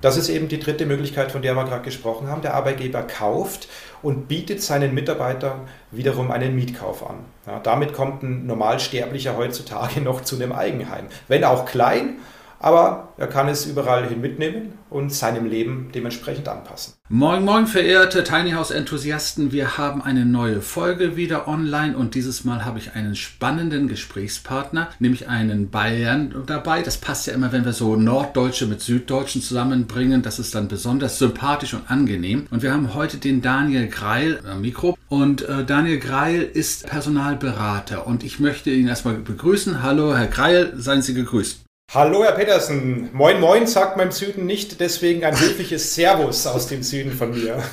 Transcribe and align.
Das 0.00 0.16
ist 0.16 0.28
eben 0.30 0.48
die 0.48 0.58
dritte 0.58 0.86
Möglichkeit, 0.86 1.30
von 1.30 1.42
der 1.42 1.54
wir 1.54 1.64
gerade 1.64 1.82
gesprochen 1.82 2.28
haben. 2.28 2.40
Der 2.42 2.54
Arbeitgeber 2.54 3.02
kauft 3.02 3.68
und 4.02 4.28
bietet 4.28 4.62
seinen 4.62 4.94
Mitarbeitern 4.94 5.68
wiederum 5.90 6.30
einen 6.30 6.54
Mietkauf 6.54 7.08
an. 7.08 7.16
Ja, 7.46 7.60
damit 7.60 7.92
kommt 7.92 8.22
ein 8.22 8.46
Normalsterblicher 8.46 9.36
heutzutage 9.36 10.00
noch 10.02 10.22
zu 10.22 10.36
einem 10.36 10.52
Eigenheim. 10.52 11.06
Wenn 11.28 11.44
auch 11.44 11.66
klein, 11.66 12.16
aber 12.60 13.14
er 13.16 13.26
kann 13.26 13.48
es 13.48 13.66
überall 13.66 14.06
hin 14.06 14.20
mitnehmen 14.20 14.74
und 14.90 15.12
seinem 15.12 15.46
Leben 15.46 15.90
dementsprechend 15.94 16.46
anpassen. 16.46 16.94
Moin, 17.08 17.44
moin, 17.44 17.66
verehrte 17.66 18.22
Tiny 18.22 18.52
House 18.52 18.70
Enthusiasten. 18.70 19.50
Wir 19.50 19.78
haben 19.78 20.02
eine 20.02 20.26
neue 20.26 20.60
Folge 20.60 21.16
wieder 21.16 21.48
online 21.48 21.96
und 21.96 22.14
dieses 22.14 22.44
Mal 22.44 22.64
habe 22.64 22.78
ich 22.78 22.94
einen 22.94 23.16
spannenden 23.16 23.88
Gesprächspartner, 23.88 24.90
nämlich 24.98 25.28
einen 25.28 25.70
Bayern 25.70 26.34
dabei. 26.46 26.82
Das 26.82 26.98
passt 26.98 27.26
ja 27.26 27.32
immer, 27.32 27.50
wenn 27.52 27.64
wir 27.64 27.72
so 27.72 27.96
Norddeutsche 27.96 28.66
mit 28.66 28.82
Süddeutschen 28.82 29.40
zusammenbringen. 29.40 30.22
Das 30.22 30.38
ist 30.38 30.54
dann 30.54 30.68
besonders 30.68 31.18
sympathisch 31.18 31.74
und 31.74 31.90
angenehm. 31.90 32.46
Und 32.50 32.62
wir 32.62 32.72
haben 32.72 32.94
heute 32.94 33.16
den 33.16 33.40
Daniel 33.40 33.88
Greil 33.88 34.40
am 34.46 34.60
Mikro. 34.60 34.98
Und 35.08 35.48
äh, 35.48 35.64
Daniel 35.64 35.98
Greil 35.98 36.42
ist 36.42 36.86
Personalberater 36.86 38.06
und 38.06 38.22
ich 38.22 38.38
möchte 38.38 38.70
ihn 38.70 38.86
erstmal 38.86 39.14
begrüßen. 39.14 39.82
Hallo, 39.82 40.14
Herr 40.14 40.26
Greil, 40.26 40.74
seien 40.76 41.02
Sie 41.02 41.14
gegrüßt. 41.14 41.64
Hallo 41.92 42.22
Herr 42.22 42.36
Petersen, 42.36 43.08
moin 43.12 43.40
moin 43.40 43.66
sagt 43.66 43.96
man 43.96 44.06
im 44.06 44.12
Süden 44.12 44.46
nicht, 44.46 44.78
deswegen 44.78 45.24
ein 45.24 45.34
höfliches 45.34 45.92
Servus 45.96 46.46
aus 46.46 46.68
dem 46.68 46.84
Süden 46.84 47.10
von 47.10 47.32
mir. 47.32 47.64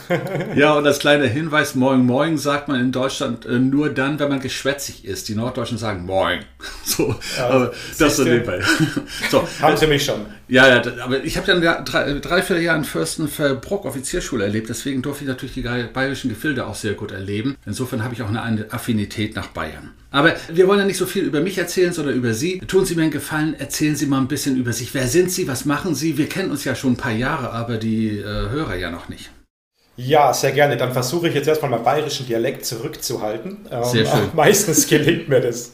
ja, 0.55 0.73
und 0.73 0.87
als 0.87 0.97
kleiner 0.97 1.27
Hinweis, 1.27 1.75
moin 1.75 2.03
moin 2.03 2.39
sagt 2.39 2.67
man 2.67 2.81
in 2.81 2.91
Deutschland 2.91 3.45
äh, 3.45 3.59
nur 3.59 3.89
dann, 3.89 4.17
wenn 4.17 4.29
man 4.29 4.39
geschwätzig 4.39 5.05
ist. 5.05 5.29
Die 5.29 5.35
Norddeutschen 5.35 5.77
sagen 5.77 6.07
moin. 6.07 6.39
So, 6.83 7.13
ja, 7.37 7.47
aber 7.47 7.73
das 7.99 8.15
so 8.15 8.23
nebenbei. 8.23 8.59
So, 9.29 9.47
Haben 9.61 9.77
Sie 9.77 9.85
mich 9.85 10.03
schon. 10.03 10.25
Ja, 10.47 10.67
ja, 10.67 10.81
aber 11.03 11.23
ich 11.23 11.37
habe 11.37 11.45
dann 11.45 11.85
drei, 11.85 12.13
drei, 12.13 12.41
vier 12.41 12.59
Jahre 12.59 12.79
in 12.79 12.85
Fürstenfeldbruck 12.85 13.85
Offizierschule 13.85 14.45
erlebt, 14.45 14.69
deswegen 14.69 15.03
durfte 15.03 15.25
ich 15.25 15.27
natürlich 15.27 15.53
die 15.53 15.61
bayerischen 15.61 16.29
Gefilde 16.29 16.65
auch 16.65 16.75
sehr 16.75 16.93
gut 16.93 17.11
erleben. 17.11 17.55
Insofern 17.67 18.03
habe 18.03 18.15
ich 18.15 18.23
auch 18.23 18.29
eine 18.29 18.65
Affinität 18.71 19.35
nach 19.35 19.47
Bayern. 19.47 19.91
Aber 20.09 20.36
wir 20.52 20.67
wollen 20.67 20.80
ja 20.80 20.86
nicht 20.86 20.97
so 20.97 21.05
viel 21.05 21.23
über 21.23 21.41
mich 21.41 21.58
erzählen, 21.58 21.91
sondern 21.91 22.16
über 22.16 22.33
Sie. 22.33 22.59
Tun 22.59 22.86
Sie 22.86 22.95
mir 22.95 23.03
einen 23.03 23.11
Gefallen, 23.11 23.55
erzählen 23.59 23.95
Sie 23.95 24.05
mal 24.05 24.19
ein 24.19 24.27
bisschen 24.27 24.55
über 24.58 24.73
sich. 24.73 24.94
Wer 24.94 25.08
sind 25.08 25.31
Sie? 25.31 25.47
Was 25.47 25.66
machen 25.66 25.95
Sie? 25.95 26.17
Wir 26.17 26.30
kennen 26.30 26.52
uns 26.52 26.64
ja 26.64 26.75
schon 26.75 26.94
ein 26.94 26.97
paar 26.97 27.11
Jahre, 27.11 27.52
aber 27.52 27.77
die 27.77 28.19
äh, 28.19 28.23
Hörer 28.23 28.75
ja 28.75 28.89
noch 28.89 29.09
nicht. 29.09 29.31
Ja, 29.99 30.31
sehr 30.31 30.51
gerne. 30.51 30.77
Dann 30.77 30.93
versuche 30.93 31.27
ich 31.27 31.33
jetzt 31.33 31.47
erstmal 31.47 31.71
meinen 31.71 31.83
bayerischen 31.83 32.27
Dialekt 32.27 32.65
zurückzuhalten. 32.65 33.65
Sehr 33.81 34.01
ähm, 34.01 34.07
schön. 34.07 34.29
Meistens 34.33 34.87
gelingt 34.87 35.27
mir 35.27 35.41
das. 35.41 35.73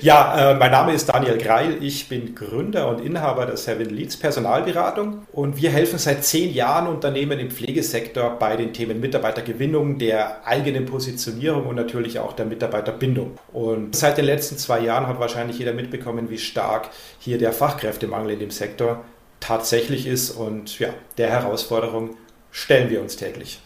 Ja, 0.00 0.52
äh, 0.52 0.54
mein 0.54 0.70
Name 0.70 0.94
ist 0.94 1.08
Daniel 1.08 1.38
Greil. 1.38 1.78
Ich 1.82 2.08
bin 2.08 2.36
Gründer 2.36 2.88
und 2.88 3.00
Inhaber 3.00 3.46
der 3.46 3.56
Seven 3.56 3.90
Leads 3.90 4.16
Personalberatung 4.16 5.26
und 5.32 5.60
wir 5.60 5.70
helfen 5.70 5.98
seit 5.98 6.24
zehn 6.24 6.54
Jahren 6.54 6.86
Unternehmen 6.86 7.40
im 7.40 7.50
Pflegesektor 7.50 8.38
bei 8.38 8.56
den 8.56 8.72
Themen 8.72 9.00
Mitarbeitergewinnung, 9.00 9.98
der 9.98 10.46
eigenen 10.46 10.86
Positionierung 10.86 11.66
und 11.66 11.74
natürlich 11.74 12.20
auch 12.20 12.34
der 12.34 12.46
Mitarbeiterbindung. 12.46 13.38
Und 13.52 13.96
seit 13.96 14.18
den 14.18 14.26
letzten 14.26 14.56
zwei 14.56 14.80
Jahren 14.80 15.08
hat 15.08 15.18
wahrscheinlich 15.18 15.58
jeder 15.58 15.72
mitbekommen, 15.72 16.30
wie 16.30 16.38
stark 16.38 16.90
hier 17.18 17.38
der 17.38 17.52
Fachkräftemangel 17.52 18.34
in 18.34 18.38
dem 18.38 18.50
Sektor 18.50 19.04
tatsächlich 19.40 20.06
ist 20.06 20.30
und 20.30 20.78
ja, 20.78 20.90
der 21.18 21.30
Herausforderung 21.30 22.10
stellen 22.52 22.88
wir 22.88 23.00
uns 23.00 23.16
täglich. 23.16 23.60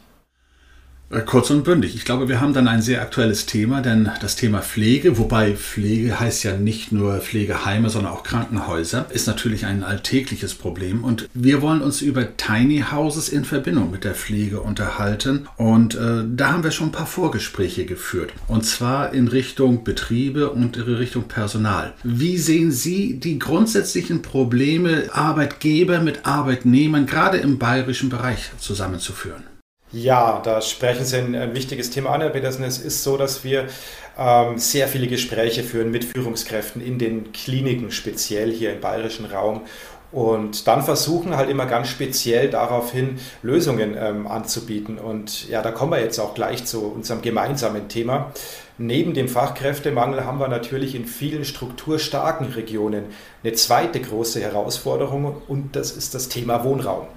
Äh, 1.11 1.21
kurz 1.23 1.49
und 1.49 1.65
bündig. 1.65 1.95
Ich 1.95 2.05
glaube, 2.05 2.29
wir 2.29 2.41
haben 2.41 2.53
dann 2.53 2.69
ein 2.69 2.83
sehr 2.83 3.01
aktuelles 3.01 3.47
Thema, 3.47 3.81
denn 3.81 4.11
das 4.21 4.37
Thema 4.37 4.61
Pflege, 4.61 5.17
wobei 5.17 5.55
Pflege 5.55 6.21
heißt 6.21 6.45
ja 6.45 6.57
nicht 6.57 6.93
nur 6.93 7.19
Pflegeheime, 7.21 7.89
sondern 7.89 8.13
auch 8.13 8.23
Krankenhäuser, 8.23 9.07
ist 9.09 9.27
natürlich 9.27 9.65
ein 9.65 9.85
alltägliches 9.85 10.55
Problem. 10.55 11.05
Und 11.05 11.27
wir 11.33 11.63
wollen 11.63 11.81
uns 11.81 12.03
über 12.03 12.37
Tiny 12.37 12.85
Houses 12.93 13.31
in 13.31 13.47
Verbindung 13.47 13.91
mit 13.91 14.05
der 14.05 14.15
Pflege 14.15 14.61
unterhalten. 14.61 15.49
Und 15.57 15.95
äh, 15.95 16.25
da 16.29 16.53
haben 16.53 16.65
wir 16.65 16.73
schon 16.73 16.89
ein 16.89 16.93
paar 16.93 17.07
Vorgespräche 17.07 17.87
geführt. 17.87 18.35
Und 18.47 18.67
zwar 18.67 19.15
in 19.15 19.29
Richtung 19.29 19.85
Betriebe 19.85 20.51
und 20.51 20.77
in 20.77 20.83
Richtung 20.83 21.25
Personal. 21.25 21.95
Wie 22.05 22.37
sehen 22.37 22.71
Sie 22.71 23.19
die 23.19 23.39
grundsätzlichen 23.39 24.21
Probleme, 24.21 25.05
Arbeitgeber 25.13 26.01
mit 26.01 26.27
Arbeitnehmern 26.27 27.07
gerade 27.07 27.39
im 27.39 27.59
bayerischen 27.59 28.11
Bereich 28.11 28.51
zusammenzuführen? 28.59 29.58
Ja, 29.91 30.41
da 30.45 30.61
sprechen 30.61 31.07
Sie 31.07 31.17
ein, 31.17 31.35
ein 31.35 31.55
wichtiges 31.55 31.89
Thema 31.89 32.11
an, 32.11 32.21
Herr 32.21 32.29
Petersen. 32.29 32.63
Es 32.63 32.79
ist 32.79 33.03
so, 33.03 33.17
dass 33.17 33.43
wir 33.43 33.69
ähm, 34.19 34.59
sehr 34.59 34.87
viele 34.87 35.07
Gespräche 35.07 35.63
führen 35.63 35.91
mit 35.91 36.05
Führungskräften 36.05 36.83
in 36.83 36.99
den 36.99 37.33
Kliniken, 37.33 37.91
speziell 37.91 38.53
hier 38.53 38.75
im 38.75 38.81
bayerischen 38.81 39.25
Raum. 39.25 39.63
Und 40.13 40.67
dann 40.67 40.83
versuchen 40.83 41.37
halt 41.37 41.49
immer 41.49 41.65
ganz 41.65 41.89
speziell 41.89 42.51
daraufhin 42.51 43.19
Lösungen 43.43 43.97
ähm, 43.99 44.27
anzubieten. 44.27 44.99
Und 44.99 45.49
ja, 45.49 45.63
da 45.63 45.71
kommen 45.71 45.93
wir 45.93 46.01
jetzt 46.01 46.19
auch 46.19 46.35
gleich 46.35 46.67
zu 46.67 46.87
unserem 46.87 47.23
gemeinsamen 47.23 47.89
Thema. 47.89 48.33
Neben 48.81 49.13
dem 49.13 49.29
Fachkräftemangel 49.29 50.25
haben 50.25 50.39
wir 50.39 50.47
natürlich 50.47 50.95
in 50.95 51.05
vielen 51.05 51.45
strukturstarken 51.45 52.47
Regionen 52.53 53.07
eine 53.43 53.53
zweite 53.55 54.01
große 54.01 54.41
Herausforderung 54.41 55.43
und 55.49 55.75
das 55.75 55.91
ist 55.91 56.15
das 56.15 56.29
Thema 56.29 56.63
Wohnraum. 56.63 57.09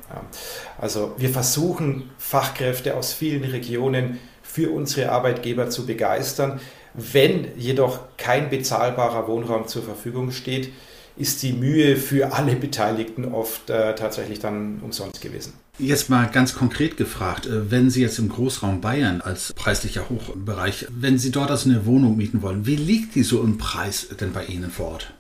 Also 0.80 1.14
wir 1.18 1.30
versuchen 1.30 2.10
Fachkräfte 2.18 2.98
aus 2.98 3.14
vielen 3.14 3.44
Regionen 3.44 4.20
für 4.42 4.72
unsere 4.72 5.12
Arbeitgeber 5.12 5.70
zu 5.70 5.86
begeistern. 5.86 6.60
Wenn 6.96 7.48
jedoch 7.56 8.00
kein 8.18 8.50
bezahlbarer 8.50 9.28
Wohnraum 9.28 9.68
zur 9.68 9.84
Verfügung 9.84 10.32
steht, 10.32 10.72
ist 11.18 11.44
die 11.44 11.54
Mühe 11.54 11.98
für 11.98 12.34
alle 12.34 12.56
Beteiligten 12.56 13.26
oft 13.26 13.70
äh, 13.70 13.96
tatsächlich 13.96 14.40
dann 14.40 14.80
umsonst 14.82 15.22
gewesen. 15.22 15.54
Jetzt 15.78 16.10
mal 16.10 16.28
ganz 16.28 16.56
konkret 16.56 16.98
gefragt, 16.98 17.46
äh, 17.46 17.72
wenn 17.72 17.90
Sie 17.90 18.02
jetzt 18.02 18.20
im 18.20 18.30
Großraum 18.30 18.82
Bayern 18.82 19.22
als 19.22 19.54
preislicher 19.54 20.10
Hochbereich, 20.10 20.88
wenn 20.90 21.18
Sie 21.18 21.32
dort 21.32 21.52
also 21.52 21.70
eine 21.70 21.86
Wohnung 21.86 22.18
mieten 22.18 22.42
wollen, 22.42 22.66
wie 22.66 22.76
liegt 22.76 23.16
die 23.16 23.24
so 23.24 23.42
im 23.42 23.58
Preis 23.58 24.08
denn 24.20 24.34
bei 24.34 24.46
Ihnen 24.46 24.72
vor 24.72 24.88
Ort? 24.88 25.14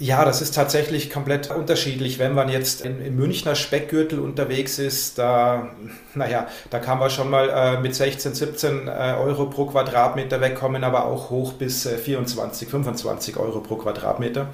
Ja, 0.00 0.24
das 0.24 0.40
ist 0.42 0.54
tatsächlich 0.54 1.10
komplett 1.10 1.50
unterschiedlich. 1.50 2.20
Wenn 2.20 2.32
man 2.32 2.48
jetzt 2.48 2.82
im 2.82 3.16
Münchner 3.16 3.56
Speckgürtel 3.56 4.20
unterwegs 4.20 4.78
ist, 4.78 5.18
da, 5.18 5.70
naja, 6.14 6.46
da 6.70 6.78
kann 6.78 7.00
man 7.00 7.10
schon 7.10 7.28
mal 7.28 7.48
äh, 7.48 7.80
mit 7.80 7.96
16, 7.96 8.32
17 8.32 8.86
äh, 8.86 8.90
Euro 9.18 9.46
pro 9.46 9.66
Quadratmeter 9.66 10.40
wegkommen, 10.40 10.84
aber 10.84 11.06
auch 11.06 11.30
hoch 11.30 11.54
bis 11.54 11.84
äh, 11.84 11.98
24, 11.98 12.68
25 12.68 13.36
Euro 13.38 13.58
pro 13.58 13.74
Quadratmeter. 13.74 14.50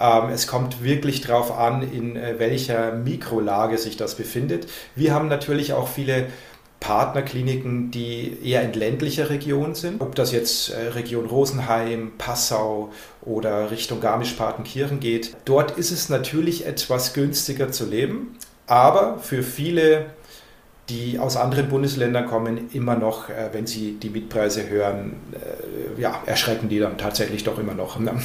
Ähm, 0.00 0.30
es 0.30 0.46
kommt 0.46 0.82
wirklich 0.82 1.20
darauf 1.20 1.56
an, 1.56 1.82
in 1.82 2.16
äh, 2.16 2.38
welcher 2.38 2.92
Mikrolage 2.92 3.78
sich 3.78 3.96
das 3.96 4.16
befindet. 4.16 4.66
Wir 4.94 5.14
haben 5.14 5.28
natürlich 5.28 5.72
auch 5.72 5.88
viele 5.88 6.26
Partnerkliniken, 6.80 7.90
die 7.90 8.36
eher 8.44 8.62
in 8.62 8.74
ländlicher 8.74 9.30
Region 9.30 9.74
sind. 9.74 10.02
Ob 10.02 10.14
das 10.14 10.32
jetzt 10.32 10.68
äh, 10.68 10.88
Region 10.88 11.24
Rosenheim, 11.24 12.12
Passau 12.18 12.92
oder 13.22 13.70
Richtung 13.70 14.00
Garmisch-Partenkirchen 14.00 15.00
geht. 15.00 15.34
Dort 15.46 15.78
ist 15.78 15.90
es 15.92 16.10
natürlich 16.10 16.66
etwas 16.66 17.14
günstiger 17.14 17.72
zu 17.72 17.86
leben, 17.86 18.36
aber 18.66 19.18
für 19.18 19.42
viele 19.42 20.06
die 20.88 21.18
aus 21.18 21.36
anderen 21.36 21.68
Bundesländern 21.68 22.26
kommen, 22.26 22.70
immer 22.72 22.96
noch, 22.96 23.28
äh, 23.28 23.50
wenn 23.52 23.66
sie 23.66 23.92
die 23.92 24.10
Mietpreise 24.10 24.68
hören, 24.68 25.16
ja, 25.96 26.22
erschrecken 26.26 26.68
die 26.68 26.78
dann 26.78 26.98
tatsächlich 26.98 27.44
doch 27.44 27.58
immer 27.58 27.74
noch. 27.74 27.98
Ne? 27.98 28.12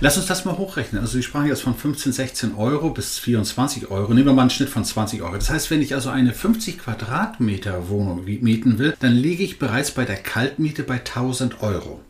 Lass 0.00 0.16
uns 0.16 0.26
das 0.26 0.44
mal 0.44 0.56
hochrechnen. 0.56 1.02
Also 1.02 1.14
Sie 1.14 1.22
sprachen 1.22 1.48
jetzt 1.48 1.62
von 1.62 1.74
15, 1.74 2.12
16 2.12 2.54
Euro 2.54 2.90
bis 2.90 3.18
24 3.18 3.90
Euro. 3.90 4.14
Nehmen 4.14 4.26
wir 4.26 4.32
mal 4.32 4.42
einen 4.42 4.50
Schnitt 4.50 4.70
von 4.70 4.84
20 4.84 5.22
Euro. 5.22 5.34
Das 5.34 5.50
heißt, 5.50 5.70
wenn 5.70 5.82
ich 5.82 5.94
also 5.94 6.08
eine 6.08 6.32
50 6.32 6.78
Quadratmeter 6.78 7.88
Wohnung 7.90 8.24
mieten 8.24 8.78
will, 8.78 8.96
dann 9.00 9.12
liege 9.12 9.44
ich 9.44 9.58
bereits 9.58 9.90
bei 9.90 10.04
der 10.04 10.16
Kaltmiete 10.16 10.82
bei 10.82 10.94
1000 10.94 11.62
Euro. 11.62 12.00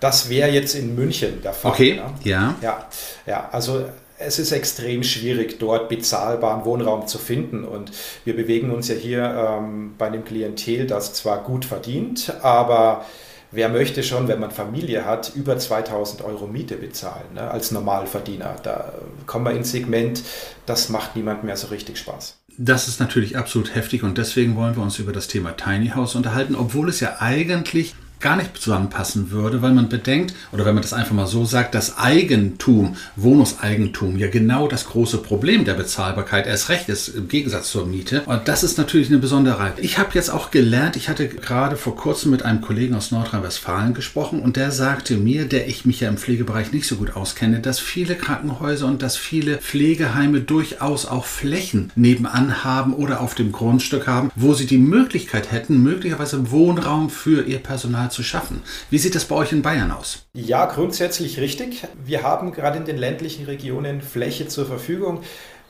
Das 0.00 0.28
wäre 0.28 0.50
jetzt 0.50 0.74
in 0.74 0.94
München 0.94 1.40
der 1.42 1.54
Fall. 1.54 1.72
Okay, 1.72 1.94
ne? 1.94 2.14
ja. 2.24 2.54
Ja, 2.60 2.88
ja 3.24 3.48
also 3.50 3.86
es 4.26 4.38
ist 4.38 4.52
extrem 4.52 5.02
schwierig, 5.02 5.58
dort 5.58 5.88
bezahlbaren 5.88 6.64
Wohnraum 6.64 7.06
zu 7.06 7.18
finden. 7.18 7.64
Und 7.64 7.92
wir 8.24 8.36
bewegen 8.36 8.70
uns 8.70 8.88
ja 8.88 8.94
hier 8.94 9.24
ähm, 9.24 9.94
bei 9.98 10.06
einem 10.06 10.24
Klientel, 10.24 10.86
das 10.86 11.14
zwar 11.14 11.42
gut 11.42 11.64
verdient, 11.64 12.34
aber 12.42 13.04
wer 13.50 13.68
möchte 13.68 14.02
schon, 14.02 14.28
wenn 14.28 14.40
man 14.40 14.50
Familie 14.50 15.04
hat, 15.04 15.32
über 15.34 15.58
2000 15.58 16.22
Euro 16.22 16.46
Miete 16.46 16.76
bezahlen 16.76 17.34
ne, 17.34 17.50
als 17.50 17.70
Normalverdiener? 17.70 18.56
Da 18.62 18.92
kommen 19.26 19.44
wir 19.44 19.52
ins 19.52 19.70
Segment, 19.70 20.22
das 20.66 20.88
macht 20.88 21.16
niemand 21.16 21.44
mehr 21.44 21.56
so 21.56 21.68
richtig 21.68 21.98
Spaß. 21.98 22.38
Das 22.58 22.86
ist 22.86 23.00
natürlich 23.00 23.38
absolut 23.38 23.74
heftig 23.74 24.02
und 24.02 24.18
deswegen 24.18 24.56
wollen 24.56 24.76
wir 24.76 24.82
uns 24.82 24.98
über 24.98 25.12
das 25.12 25.26
Thema 25.26 25.52
Tiny 25.52 25.88
House 25.90 26.14
unterhalten, 26.14 26.54
obwohl 26.54 26.90
es 26.90 27.00
ja 27.00 27.16
eigentlich 27.20 27.94
gar 28.22 28.36
nicht 28.36 28.56
zusammenpassen 28.56 29.30
würde, 29.30 29.60
weil 29.60 29.72
man 29.72 29.88
bedenkt, 29.88 30.34
oder 30.52 30.64
wenn 30.64 30.74
man 30.74 30.82
das 30.82 30.92
einfach 30.92 31.12
mal 31.12 31.26
so 31.26 31.44
sagt, 31.44 31.74
dass 31.74 31.98
Eigentum, 31.98 32.96
Wohnungseigentum 33.16 34.16
ja 34.16 34.28
genau 34.28 34.68
das 34.68 34.86
große 34.86 35.18
Problem 35.18 35.64
der 35.64 35.74
Bezahlbarkeit 35.74 36.46
erst 36.46 36.68
recht 36.68 36.88
ist, 36.88 37.08
im 37.08 37.28
Gegensatz 37.28 37.70
zur 37.70 37.86
Miete. 37.86 38.22
Und 38.26 38.48
das 38.48 38.62
ist 38.62 38.78
natürlich 38.78 39.08
eine 39.08 39.18
Besonderheit. 39.18 39.74
Ich 39.78 39.98
habe 39.98 40.10
jetzt 40.14 40.30
auch 40.30 40.50
gelernt, 40.50 40.96
ich 40.96 41.08
hatte 41.08 41.28
gerade 41.28 41.76
vor 41.76 41.96
kurzem 41.96 42.30
mit 42.30 42.44
einem 42.44 42.60
Kollegen 42.60 42.94
aus 42.94 43.10
Nordrhein-Westfalen 43.10 43.94
gesprochen 43.94 44.40
und 44.40 44.56
der 44.56 44.70
sagte 44.70 45.16
mir, 45.16 45.46
der 45.46 45.68
ich 45.68 45.84
mich 45.84 46.00
ja 46.00 46.08
im 46.08 46.16
Pflegebereich 46.16 46.72
nicht 46.72 46.86
so 46.86 46.96
gut 46.96 47.16
auskenne, 47.16 47.60
dass 47.60 47.80
viele 47.80 48.14
Krankenhäuser 48.14 48.86
und 48.86 49.02
dass 49.02 49.16
viele 49.16 49.58
Pflegeheime 49.58 50.40
durchaus 50.40 51.06
auch 51.06 51.24
Flächen 51.24 51.90
nebenan 51.96 52.62
haben 52.64 52.94
oder 52.94 53.20
auf 53.20 53.34
dem 53.34 53.50
Grundstück 53.50 54.06
haben, 54.06 54.30
wo 54.36 54.54
sie 54.54 54.66
die 54.66 54.78
Möglichkeit 54.78 55.50
hätten, 55.50 55.82
möglicherweise 55.82 56.50
Wohnraum 56.50 57.10
für 57.10 57.44
ihr 57.44 57.58
Personal 57.58 58.11
zu 58.12 58.22
schaffen. 58.22 58.62
Wie 58.90 58.98
sieht 58.98 59.14
das 59.14 59.24
bei 59.24 59.34
euch 59.34 59.52
in 59.52 59.62
Bayern 59.62 59.90
aus? 59.90 60.26
Ja, 60.34 60.66
grundsätzlich 60.66 61.40
richtig. 61.40 61.84
Wir 62.04 62.22
haben 62.22 62.52
gerade 62.52 62.78
in 62.78 62.84
den 62.84 62.98
ländlichen 62.98 63.46
Regionen 63.46 64.02
Fläche 64.02 64.46
zur 64.46 64.66
Verfügung. 64.66 65.22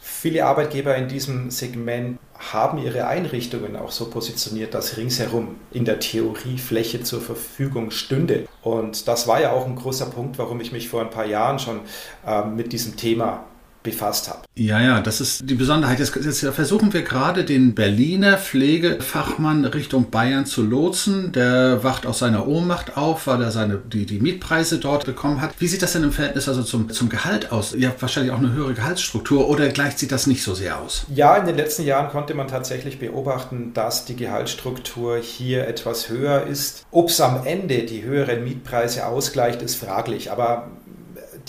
Viele 0.04 0.44
Arbeitgeber 0.44 0.96
in 0.96 1.06
diesem 1.06 1.50
Segment 1.50 2.18
haben 2.36 2.78
ihre 2.78 3.06
Einrichtungen 3.06 3.76
auch 3.76 3.92
so 3.92 4.10
positioniert, 4.10 4.74
dass 4.74 4.96
ringsherum 4.96 5.56
in 5.70 5.84
der 5.84 6.00
Theorie 6.00 6.58
Fläche 6.58 7.04
zur 7.04 7.20
Verfügung 7.20 7.92
stünde. 7.92 8.48
Und 8.62 9.06
das 9.06 9.28
war 9.28 9.40
ja 9.40 9.52
auch 9.52 9.64
ein 9.64 9.76
großer 9.76 10.06
Punkt, 10.06 10.38
warum 10.38 10.60
ich 10.60 10.72
mich 10.72 10.88
vor 10.88 11.02
ein 11.02 11.10
paar 11.10 11.26
Jahren 11.26 11.60
schon 11.60 11.80
äh, 12.26 12.44
mit 12.44 12.72
diesem 12.72 12.96
Thema 12.96 13.44
befasst 13.82 14.28
habe. 14.28 14.40
Ja, 14.54 14.80
ja, 14.80 15.00
das 15.00 15.20
ist 15.20 15.48
die 15.48 15.54
Besonderheit. 15.54 15.98
Jetzt, 15.98 16.14
jetzt, 16.16 16.44
versuchen 16.44 16.92
wir 16.92 17.02
gerade 17.02 17.44
den 17.44 17.74
Berliner 17.74 18.36
Pflegefachmann 18.38 19.64
Richtung 19.64 20.10
Bayern 20.10 20.46
zu 20.46 20.62
lotsen. 20.62 21.32
Der 21.32 21.82
wacht 21.82 22.06
aus 22.06 22.18
seiner 22.18 22.46
Ohnmacht 22.46 22.96
auf, 22.96 23.26
weil 23.26 23.42
er 23.42 23.50
seine, 23.50 23.78
die, 23.78 24.06
die 24.06 24.20
Mietpreise 24.20 24.78
dort 24.78 25.06
bekommen 25.06 25.40
hat. 25.40 25.54
Wie 25.58 25.66
sieht 25.66 25.82
das 25.82 25.92
denn 25.92 26.04
im 26.04 26.12
Verhältnis 26.12 26.48
also 26.48 26.62
zum, 26.62 26.90
zum 26.90 27.08
Gehalt 27.08 27.52
aus? 27.52 27.74
Ihr 27.74 27.88
habt 27.88 28.02
wahrscheinlich 28.02 28.32
auch 28.32 28.38
eine 28.38 28.52
höhere 28.52 28.74
Gehaltsstruktur 28.74 29.48
oder 29.48 29.68
gleicht 29.68 29.98
sich 29.98 30.08
das 30.08 30.26
nicht 30.26 30.42
so 30.42 30.54
sehr 30.54 30.80
aus? 30.80 31.06
Ja, 31.14 31.36
in 31.36 31.46
den 31.46 31.56
letzten 31.56 31.84
Jahren 31.84 32.10
konnte 32.10 32.34
man 32.34 32.48
tatsächlich 32.48 32.98
beobachten, 32.98 33.72
dass 33.74 34.04
die 34.04 34.16
Gehaltsstruktur 34.16 35.18
hier 35.18 35.66
etwas 35.66 36.08
höher 36.08 36.46
ist. 36.46 36.84
Ob 36.90 37.08
es 37.08 37.20
am 37.20 37.46
Ende 37.46 37.84
die 37.84 38.02
höheren 38.02 38.44
Mietpreise 38.44 39.06
ausgleicht, 39.06 39.62
ist 39.62 39.76
fraglich. 39.76 40.30
Aber 40.30 40.68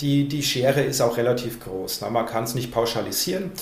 die, 0.00 0.28
die 0.28 0.42
Schere 0.42 0.82
ist 0.82 1.00
auch 1.00 1.16
relativ 1.16 1.60
groß. 1.60 2.00
Na, 2.02 2.10
man 2.10 2.26
kann 2.26 2.44
es 2.44 2.54
nicht 2.54 2.72
pauschalisieren. 2.72 3.52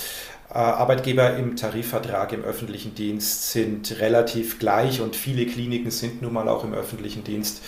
Äh, 0.50 0.58
Arbeitgeber 0.58 1.36
im 1.36 1.56
Tarifvertrag 1.56 2.32
im 2.32 2.44
öffentlichen 2.44 2.94
Dienst 2.94 3.52
sind 3.52 3.98
relativ 4.00 4.58
gleich 4.58 5.00
und 5.00 5.16
viele 5.16 5.46
Kliniken 5.46 5.90
sind 5.90 6.20
nun 6.20 6.34
mal 6.34 6.46
auch 6.46 6.62
im 6.62 6.74
öffentlichen 6.74 7.24
Dienst, 7.24 7.62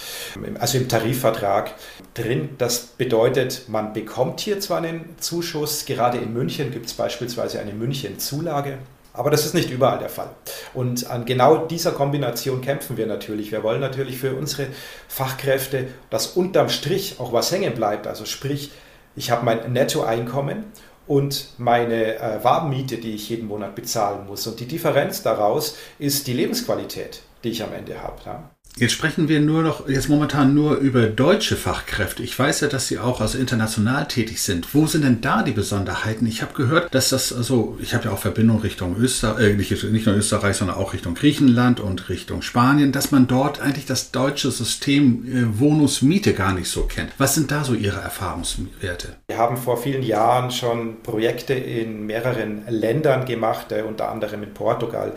also 0.61 0.77
im 0.77 0.89
Tarifvertrag 0.89 1.75
drin. 2.13 2.51
Das 2.59 2.81
bedeutet, 2.81 3.69
man 3.69 3.95
bekommt 3.95 4.41
hier 4.41 4.61
zwar 4.61 4.79
einen 4.79 5.17
Zuschuss, 5.19 5.87
gerade 5.87 6.19
in 6.19 6.35
München 6.35 6.73
gibt 6.73 6.87
es 6.87 6.93
beispielsweise 6.93 7.59
eine 7.59 7.73
München-Zulage. 7.73 8.79
Aber 9.15 9.31
das 9.31 9.47
ist 9.47 9.55
nicht 9.55 9.71
überall 9.71 10.01
der 10.01 10.09
Fall. 10.09 10.31
Und 10.75 11.09
an 11.09 11.25
genau 11.25 11.67
dieser 11.67 11.93
Kombination 11.93 12.61
kämpfen 12.61 12.97
wir 12.97 13.07
natürlich. 13.07 13.53
Wir 13.53 13.63
wollen 13.63 13.81
natürlich 13.81 14.19
für 14.19 14.35
unsere 14.35 14.67
Fachkräfte, 15.09 15.87
dass 16.11 16.27
unterm 16.27 16.69
Strich 16.69 17.17
auch 17.21 17.33
was 17.33 17.53
hängen 17.53 17.75
bleibt. 17.75 18.09
Also 18.09 18.25
sprich, 18.25 18.73
ich 19.15 19.31
habe 19.31 19.45
mein 19.45 19.73
Nettoeinkommen 19.73 20.65
und 21.07 21.51
meine 21.59 22.17
äh, 22.17 22.43
Warmmiete, 22.43 22.97
die 22.97 23.15
ich 23.15 23.29
jeden 23.29 23.47
Monat 23.47 23.77
bezahlen 23.77 24.27
muss. 24.27 24.49
Und 24.49 24.59
die 24.59 24.67
Differenz 24.67 25.23
daraus 25.23 25.77
ist 26.01 26.27
die 26.27 26.33
Lebensqualität, 26.33 27.23
die 27.45 27.51
ich 27.51 27.63
am 27.63 27.73
Ende 27.73 28.03
habe. 28.03 28.17
Ja. 28.27 28.51
Jetzt 28.77 28.91
sprechen 28.91 29.29
wir 29.29 29.39
nur 29.39 29.63
noch, 29.63 29.89
jetzt 29.89 30.09
momentan 30.09 30.53
nur 30.53 30.79
über 30.79 31.05
deutsche 31.07 31.55
Fachkräfte. 31.55 32.25
Ich 32.25 32.37
weiß 32.37 32.63
ja, 32.63 32.67
dass 32.67 32.89
Sie 32.89 32.99
auch 32.99 33.21
also 33.21 33.39
international 33.39 34.09
tätig 34.09 34.43
sind. 34.43 34.75
Wo 34.75 34.89
sind 34.89 35.05
denn 35.05 35.21
da 35.21 35.45
die 35.45 35.53
Besonderheiten? 35.53 36.27
Ich 36.27 36.43
habe 36.43 36.55
gehört, 36.55 36.93
dass 36.93 37.11
das, 37.11 37.33
also 37.33 37.79
ich 37.81 37.95
habe 37.95 38.07
ja 38.07 38.11
auch 38.11 38.19
Verbindung 38.19 38.63
Richtung 38.63 38.97
Österreich, 38.97 39.53
äh, 39.53 39.55
nicht, 39.55 40.07
nur 40.07 40.17
Österreich, 40.17 40.57
sondern 40.57 40.77
auch 40.77 40.93
Richtung 40.93 41.15
Griechenland 41.15 41.79
und 41.79 42.09
Richtung 42.09 42.43
Spanien, 42.43 42.91
dass 42.91 43.13
man 43.13 43.29
dort 43.29 43.61
eigentlich 43.61 43.87
das 43.87 44.11
deutsche 44.11 44.51
System 44.51 45.25
äh, 45.25 45.61
Wohnungsmiete 45.61 46.33
gar 46.35 46.53
nicht 46.53 46.69
so 46.69 46.83
kennt. 46.83 47.13
Was 47.17 47.37
sind 47.37 47.53
da 47.53 47.63
so 47.63 47.75
Ihre 47.75 48.01
Erfahrungswerte? 48.01 49.15
Wir 49.29 49.39
haben 49.39 49.57
vor 49.57 49.77
vielen 49.77 50.03
Jahren 50.03 50.51
schon 50.51 51.01
Projekte 51.05 51.55
in 51.55 52.07
mehreren 52.07 52.65
Ländern 52.69 53.25
gemacht, 53.25 53.71
äh, 53.71 53.83
unter 53.83 54.11
anderem 54.11 54.43
in 54.43 54.53
Portugal 54.53 55.13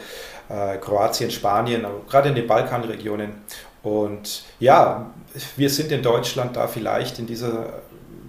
Kroatien, 0.80 1.32
Spanien, 1.32 1.86
gerade 2.10 2.30
in 2.30 2.36
den 2.36 2.48
Balkanregionen. 2.48 3.42
Und 3.84 4.44
ja, 4.60 5.12
wir 5.56 5.70
sind 5.70 5.92
in 5.92 6.02
Deutschland 6.02 6.56
da 6.56 6.68
vielleicht 6.68 7.20
in 7.20 7.28
dieser 7.28 7.82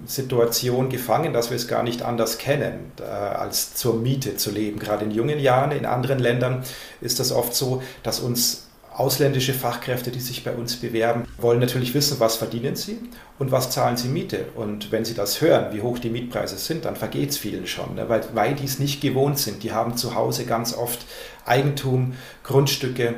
Situation 0.06 0.88
gefangen, 0.88 1.32
dass 1.32 1.50
wir 1.50 1.56
es 1.56 1.68
gar 1.68 1.82
nicht 1.82 2.02
anders 2.02 2.38
kennen, 2.38 2.92
äh, 2.98 3.04
als 3.04 3.74
zur 3.74 3.94
Miete 3.94 4.36
zu 4.36 4.50
leben. 4.50 4.78
Gerade 4.78 5.04
in 5.04 5.10
jungen 5.10 5.38
Jahren, 5.38 5.70
in 5.70 5.84
anderen 5.84 6.18
Ländern 6.18 6.64
ist 7.00 7.20
das 7.20 7.30
oft 7.30 7.54
so, 7.54 7.82
dass 8.02 8.20
uns 8.20 8.67
ausländische 8.98 9.54
Fachkräfte, 9.54 10.10
die 10.10 10.20
sich 10.20 10.42
bei 10.42 10.52
uns 10.52 10.76
bewerben, 10.76 11.24
wollen 11.38 11.60
natürlich 11.60 11.94
wissen, 11.94 12.18
was 12.18 12.36
verdienen 12.36 12.74
sie 12.74 12.98
und 13.38 13.52
was 13.52 13.70
zahlen 13.70 13.96
sie 13.96 14.08
Miete. 14.08 14.46
Und 14.56 14.90
wenn 14.90 15.04
sie 15.04 15.14
das 15.14 15.40
hören, 15.40 15.72
wie 15.72 15.82
hoch 15.82 16.00
die 16.00 16.10
Mietpreise 16.10 16.58
sind, 16.58 16.84
dann 16.84 16.96
vergeht 16.96 17.30
es 17.30 17.38
vielen 17.38 17.68
schon, 17.68 17.94
ne? 17.94 18.08
weil, 18.08 18.22
weil 18.34 18.54
die 18.56 18.64
es 18.64 18.80
nicht 18.80 19.00
gewohnt 19.00 19.38
sind. 19.38 19.62
Die 19.62 19.72
haben 19.72 19.96
zu 19.96 20.16
Hause 20.16 20.46
ganz 20.46 20.74
oft 20.74 21.06
Eigentum, 21.46 22.14
Grundstücke, 22.42 23.14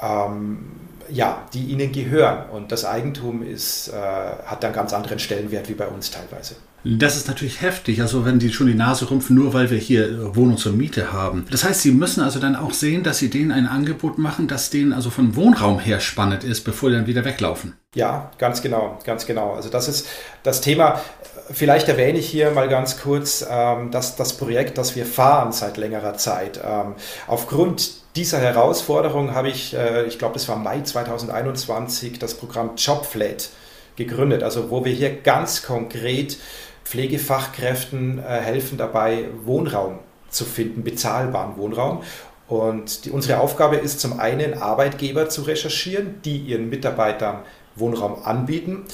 ähm, 0.00 0.70
ja, 1.08 1.44
die 1.54 1.64
ihnen 1.64 1.90
gehören. 1.90 2.48
Und 2.50 2.70
das 2.70 2.84
Eigentum 2.84 3.42
ist, 3.42 3.88
äh, 3.88 3.92
hat 3.92 4.64
einen 4.64 4.74
ganz 4.74 4.92
anderen 4.92 5.18
Stellenwert 5.18 5.68
wie 5.68 5.74
bei 5.74 5.88
uns 5.88 6.12
teilweise. 6.12 6.54
Das 6.82 7.16
ist 7.16 7.28
natürlich 7.28 7.60
heftig, 7.60 8.00
also 8.00 8.24
wenn 8.24 8.38
die 8.38 8.50
schon 8.50 8.66
die 8.66 8.74
Nase 8.74 9.10
rümpfen, 9.10 9.36
nur 9.36 9.52
weil 9.52 9.70
wir 9.70 9.78
hier 9.78 10.34
Wohnung 10.34 10.56
zur 10.56 10.72
Miete 10.72 11.12
haben. 11.12 11.46
Das 11.50 11.62
heißt, 11.62 11.82
Sie 11.82 11.92
müssen 11.92 12.22
also 12.22 12.40
dann 12.40 12.56
auch 12.56 12.72
sehen, 12.72 13.02
dass 13.02 13.18
Sie 13.18 13.28
denen 13.28 13.52
ein 13.52 13.66
Angebot 13.66 14.16
machen, 14.16 14.48
das 14.48 14.70
denen 14.70 14.94
also 14.94 15.10
von 15.10 15.36
Wohnraum 15.36 15.78
her 15.78 16.00
spannend 16.00 16.42
ist, 16.42 16.62
bevor 16.62 16.88
die 16.88 16.96
dann 16.96 17.06
wieder 17.06 17.24
weglaufen. 17.24 17.74
Ja, 17.94 18.30
ganz 18.38 18.62
genau, 18.62 18.98
ganz 19.04 19.26
genau. 19.26 19.52
Also 19.52 19.68
das 19.68 19.88
ist 19.88 20.06
das 20.42 20.62
Thema. 20.62 21.00
Vielleicht 21.50 21.88
erwähne 21.88 22.18
ich 22.18 22.28
hier 22.28 22.52
mal 22.52 22.68
ganz 22.68 23.00
kurz 23.00 23.44
ähm, 23.48 23.90
dass 23.90 24.16
das 24.16 24.36
Projekt, 24.36 24.78
das 24.78 24.96
wir 24.96 25.04
fahren 25.04 25.52
seit 25.52 25.76
längerer 25.76 26.14
Zeit. 26.14 26.60
Ähm, 26.64 26.94
aufgrund 27.26 27.92
dieser 28.16 28.38
Herausforderung 28.38 29.34
habe 29.34 29.48
ich, 29.48 29.74
äh, 29.74 30.04
ich 30.06 30.18
glaube, 30.18 30.34
das 30.34 30.48
war 30.48 30.56
Mai 30.56 30.80
2021, 30.80 32.18
das 32.18 32.34
Programm 32.34 32.70
Jobflat 32.76 33.50
gegründet. 33.96 34.42
Also 34.42 34.70
wo 34.70 34.84
wir 34.84 34.92
hier 34.92 35.14
ganz 35.14 35.62
konkret 35.62 36.38
Pflegefachkräften 36.90 38.18
äh, 38.18 38.22
helfen 38.22 38.76
dabei, 38.76 39.26
Wohnraum 39.44 40.00
zu 40.28 40.44
finden, 40.44 40.82
bezahlbaren 40.82 41.56
Wohnraum. 41.56 42.02
Und 42.48 43.04
die, 43.04 43.12
unsere 43.12 43.38
Aufgabe 43.38 43.76
ist 43.76 44.00
zum 44.00 44.18
einen, 44.18 44.60
Arbeitgeber 44.60 45.28
zu 45.28 45.42
recherchieren, 45.42 46.20
die 46.24 46.38
ihren 46.38 46.68
Mitarbeitern 46.68 47.44
Wohnraum 47.76 48.24
anbieten. 48.24 48.86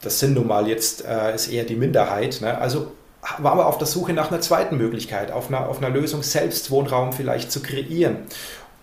Das 0.00 0.20
sind 0.20 0.32
nun 0.32 0.46
mal 0.46 0.68
jetzt, 0.68 1.04
äh, 1.04 1.34
ist 1.34 1.48
eher 1.48 1.64
die 1.64 1.76
Minderheit. 1.76 2.40
Ne? 2.40 2.56
Also 2.56 2.92
waren 3.36 3.58
wir 3.58 3.66
auf 3.66 3.76
der 3.76 3.86
Suche 3.88 4.14
nach 4.14 4.30
einer 4.30 4.40
zweiten 4.40 4.78
Möglichkeit, 4.78 5.30
auf 5.30 5.48
einer, 5.48 5.68
auf 5.68 5.82
einer 5.82 5.90
Lösung, 5.90 6.22
selbst 6.22 6.70
Wohnraum 6.70 7.12
vielleicht 7.12 7.52
zu 7.52 7.60
kreieren. 7.60 8.16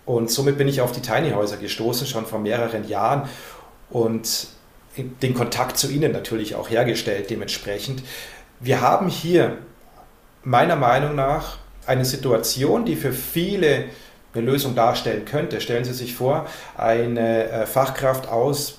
Und 0.06 0.30
somit 0.30 0.60
bin 0.60 0.68
ich 0.68 0.82
auf 0.82 0.92
die 0.92 1.02
Tiny 1.02 1.32
Häuser 1.32 1.58
gestoßen, 1.58 2.06
schon 2.06 2.28
vor 2.28 2.38
mehreren 2.38 2.88
Jahren. 2.88 3.28
Und 3.90 4.50
den 4.98 5.34
Kontakt 5.34 5.78
zu 5.78 5.90
Ihnen 5.90 6.12
natürlich 6.12 6.54
auch 6.54 6.70
hergestellt 6.70 7.32
dementsprechend. 7.32 8.04
Wir 8.64 8.82
haben 8.82 9.10
hier 9.10 9.58
meiner 10.44 10.76
Meinung 10.76 11.16
nach 11.16 11.58
eine 11.88 12.06
Situation, 12.06 12.86
die 12.86 12.96
für 12.96 13.12
viele 13.12 13.86
eine 14.36 14.46
Lösung 14.46 14.76
darstellen 14.76 15.26
könnte. 15.26 15.60
Stellen 15.62 15.84
Sie 15.84 15.94
sich 15.94 16.14
vor, 16.14 16.46
eine 16.78 17.50
äh, 17.50 17.66
Fachkraft 17.66 18.30
aus, 18.30 18.78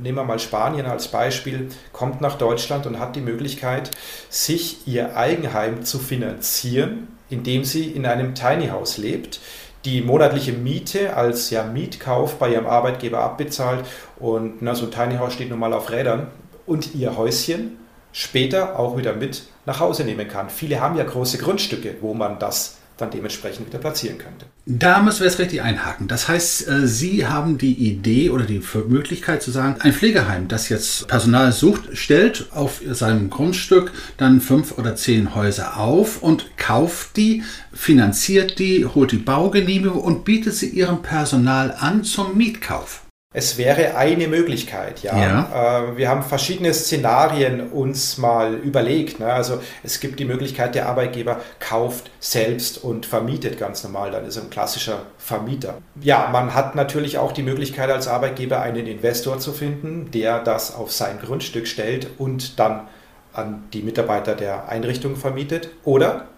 nehmen 0.00 0.16
wir 0.16 0.22
mal 0.22 0.38
Spanien 0.38 0.86
als 0.86 1.08
Beispiel, 1.08 1.70
kommt 1.92 2.20
nach 2.20 2.38
Deutschland 2.38 2.86
und 2.86 3.00
hat 3.00 3.16
die 3.16 3.20
Möglichkeit, 3.20 3.90
sich 4.30 4.86
ihr 4.86 5.16
Eigenheim 5.16 5.84
zu 5.84 5.98
finanzieren, 5.98 7.08
indem 7.28 7.64
sie 7.64 7.90
in 7.90 8.06
einem 8.06 8.36
Tiny 8.36 8.68
House 8.68 8.96
lebt, 8.96 9.40
die 9.84 10.02
monatliche 10.02 10.52
Miete 10.52 11.16
als 11.16 11.50
ja, 11.50 11.64
Mietkauf 11.64 12.38
bei 12.38 12.52
ihrem 12.52 12.66
Arbeitgeber 12.66 13.18
abbezahlt 13.18 13.84
und 14.20 14.62
na, 14.62 14.76
so 14.76 14.84
ein 14.84 14.92
Tiny 14.92 15.16
House 15.16 15.32
steht 15.32 15.50
nun 15.50 15.58
mal 15.58 15.72
auf 15.72 15.90
Rädern 15.90 16.28
und 16.64 16.94
ihr 16.94 17.16
Häuschen 17.16 17.78
später 18.16 18.78
auch 18.78 18.96
wieder 18.96 19.14
mit 19.14 19.42
nach 19.66 19.78
Hause 19.78 20.04
nehmen 20.04 20.26
kann. 20.26 20.48
Viele 20.48 20.80
haben 20.80 20.96
ja 20.96 21.04
große 21.04 21.36
Grundstücke, 21.36 21.96
wo 22.00 22.14
man 22.14 22.38
das 22.38 22.78
dann 22.96 23.10
dementsprechend 23.10 23.66
wieder 23.66 23.78
platzieren 23.78 24.16
könnte. 24.16 24.46
Da 24.64 25.02
müssen 25.02 25.20
wir 25.20 25.26
jetzt 25.26 25.38
richtig 25.38 25.60
einhaken. 25.60 26.08
Das 26.08 26.28
heißt, 26.28 26.66
äh, 26.66 26.86
Sie 26.86 27.26
haben 27.26 27.58
die 27.58 27.74
Idee 27.74 28.30
oder 28.30 28.44
die 28.44 28.62
Möglichkeit 28.88 29.42
zu 29.42 29.50
sagen, 29.50 29.76
ein 29.80 29.92
Pflegeheim, 29.92 30.48
das 30.48 30.70
jetzt 30.70 31.08
Personal 31.08 31.52
sucht, 31.52 31.94
stellt 31.94 32.46
auf 32.54 32.80
seinem 32.90 33.28
Grundstück 33.28 33.92
dann 34.16 34.40
fünf 34.40 34.78
oder 34.78 34.96
zehn 34.96 35.34
Häuser 35.34 35.76
auf 35.76 36.22
und 36.22 36.56
kauft 36.56 37.18
die, 37.18 37.42
finanziert 37.74 38.58
die, 38.58 38.86
holt 38.86 39.12
die 39.12 39.18
Baugenehmigung 39.18 40.00
und 40.00 40.24
bietet 40.24 40.54
sie 40.54 40.70
ihrem 40.70 41.02
Personal 41.02 41.76
an 41.78 42.02
zum 42.02 42.34
Mietkauf. 42.34 43.05
Es 43.36 43.58
wäre 43.58 43.98
eine 43.98 44.28
Möglichkeit, 44.28 45.02
ja. 45.02 45.14
ja. 45.14 45.90
Äh, 45.90 45.98
wir 45.98 46.08
haben 46.08 46.22
verschiedene 46.22 46.72
Szenarien 46.72 47.68
uns 47.68 48.16
mal 48.16 48.54
überlegt. 48.54 49.20
Ne? 49.20 49.30
Also 49.30 49.60
es 49.82 50.00
gibt 50.00 50.18
die 50.18 50.24
Möglichkeit, 50.24 50.74
der 50.74 50.88
Arbeitgeber 50.88 51.42
kauft 51.60 52.10
selbst 52.18 52.82
und 52.82 53.04
vermietet 53.04 53.58
ganz 53.58 53.84
normal. 53.84 54.10
Dann 54.10 54.24
ist 54.24 54.38
er 54.38 54.44
ein 54.44 54.48
klassischer 54.48 55.02
Vermieter. 55.18 55.74
Ja, 56.00 56.30
man 56.32 56.54
hat 56.54 56.76
natürlich 56.76 57.18
auch 57.18 57.32
die 57.32 57.42
Möglichkeit 57.42 57.90
als 57.90 58.08
Arbeitgeber 58.08 58.62
einen 58.62 58.86
Investor 58.86 59.38
zu 59.38 59.52
finden, 59.52 60.10
der 60.12 60.42
das 60.42 60.74
auf 60.74 60.90
sein 60.90 61.18
Grundstück 61.20 61.66
stellt 61.66 62.08
und 62.16 62.58
dann 62.58 62.88
an 63.34 63.64
die 63.74 63.82
Mitarbeiter 63.82 64.34
der 64.34 64.70
Einrichtung 64.70 65.14
vermietet. 65.14 65.68
Oder 65.84 66.28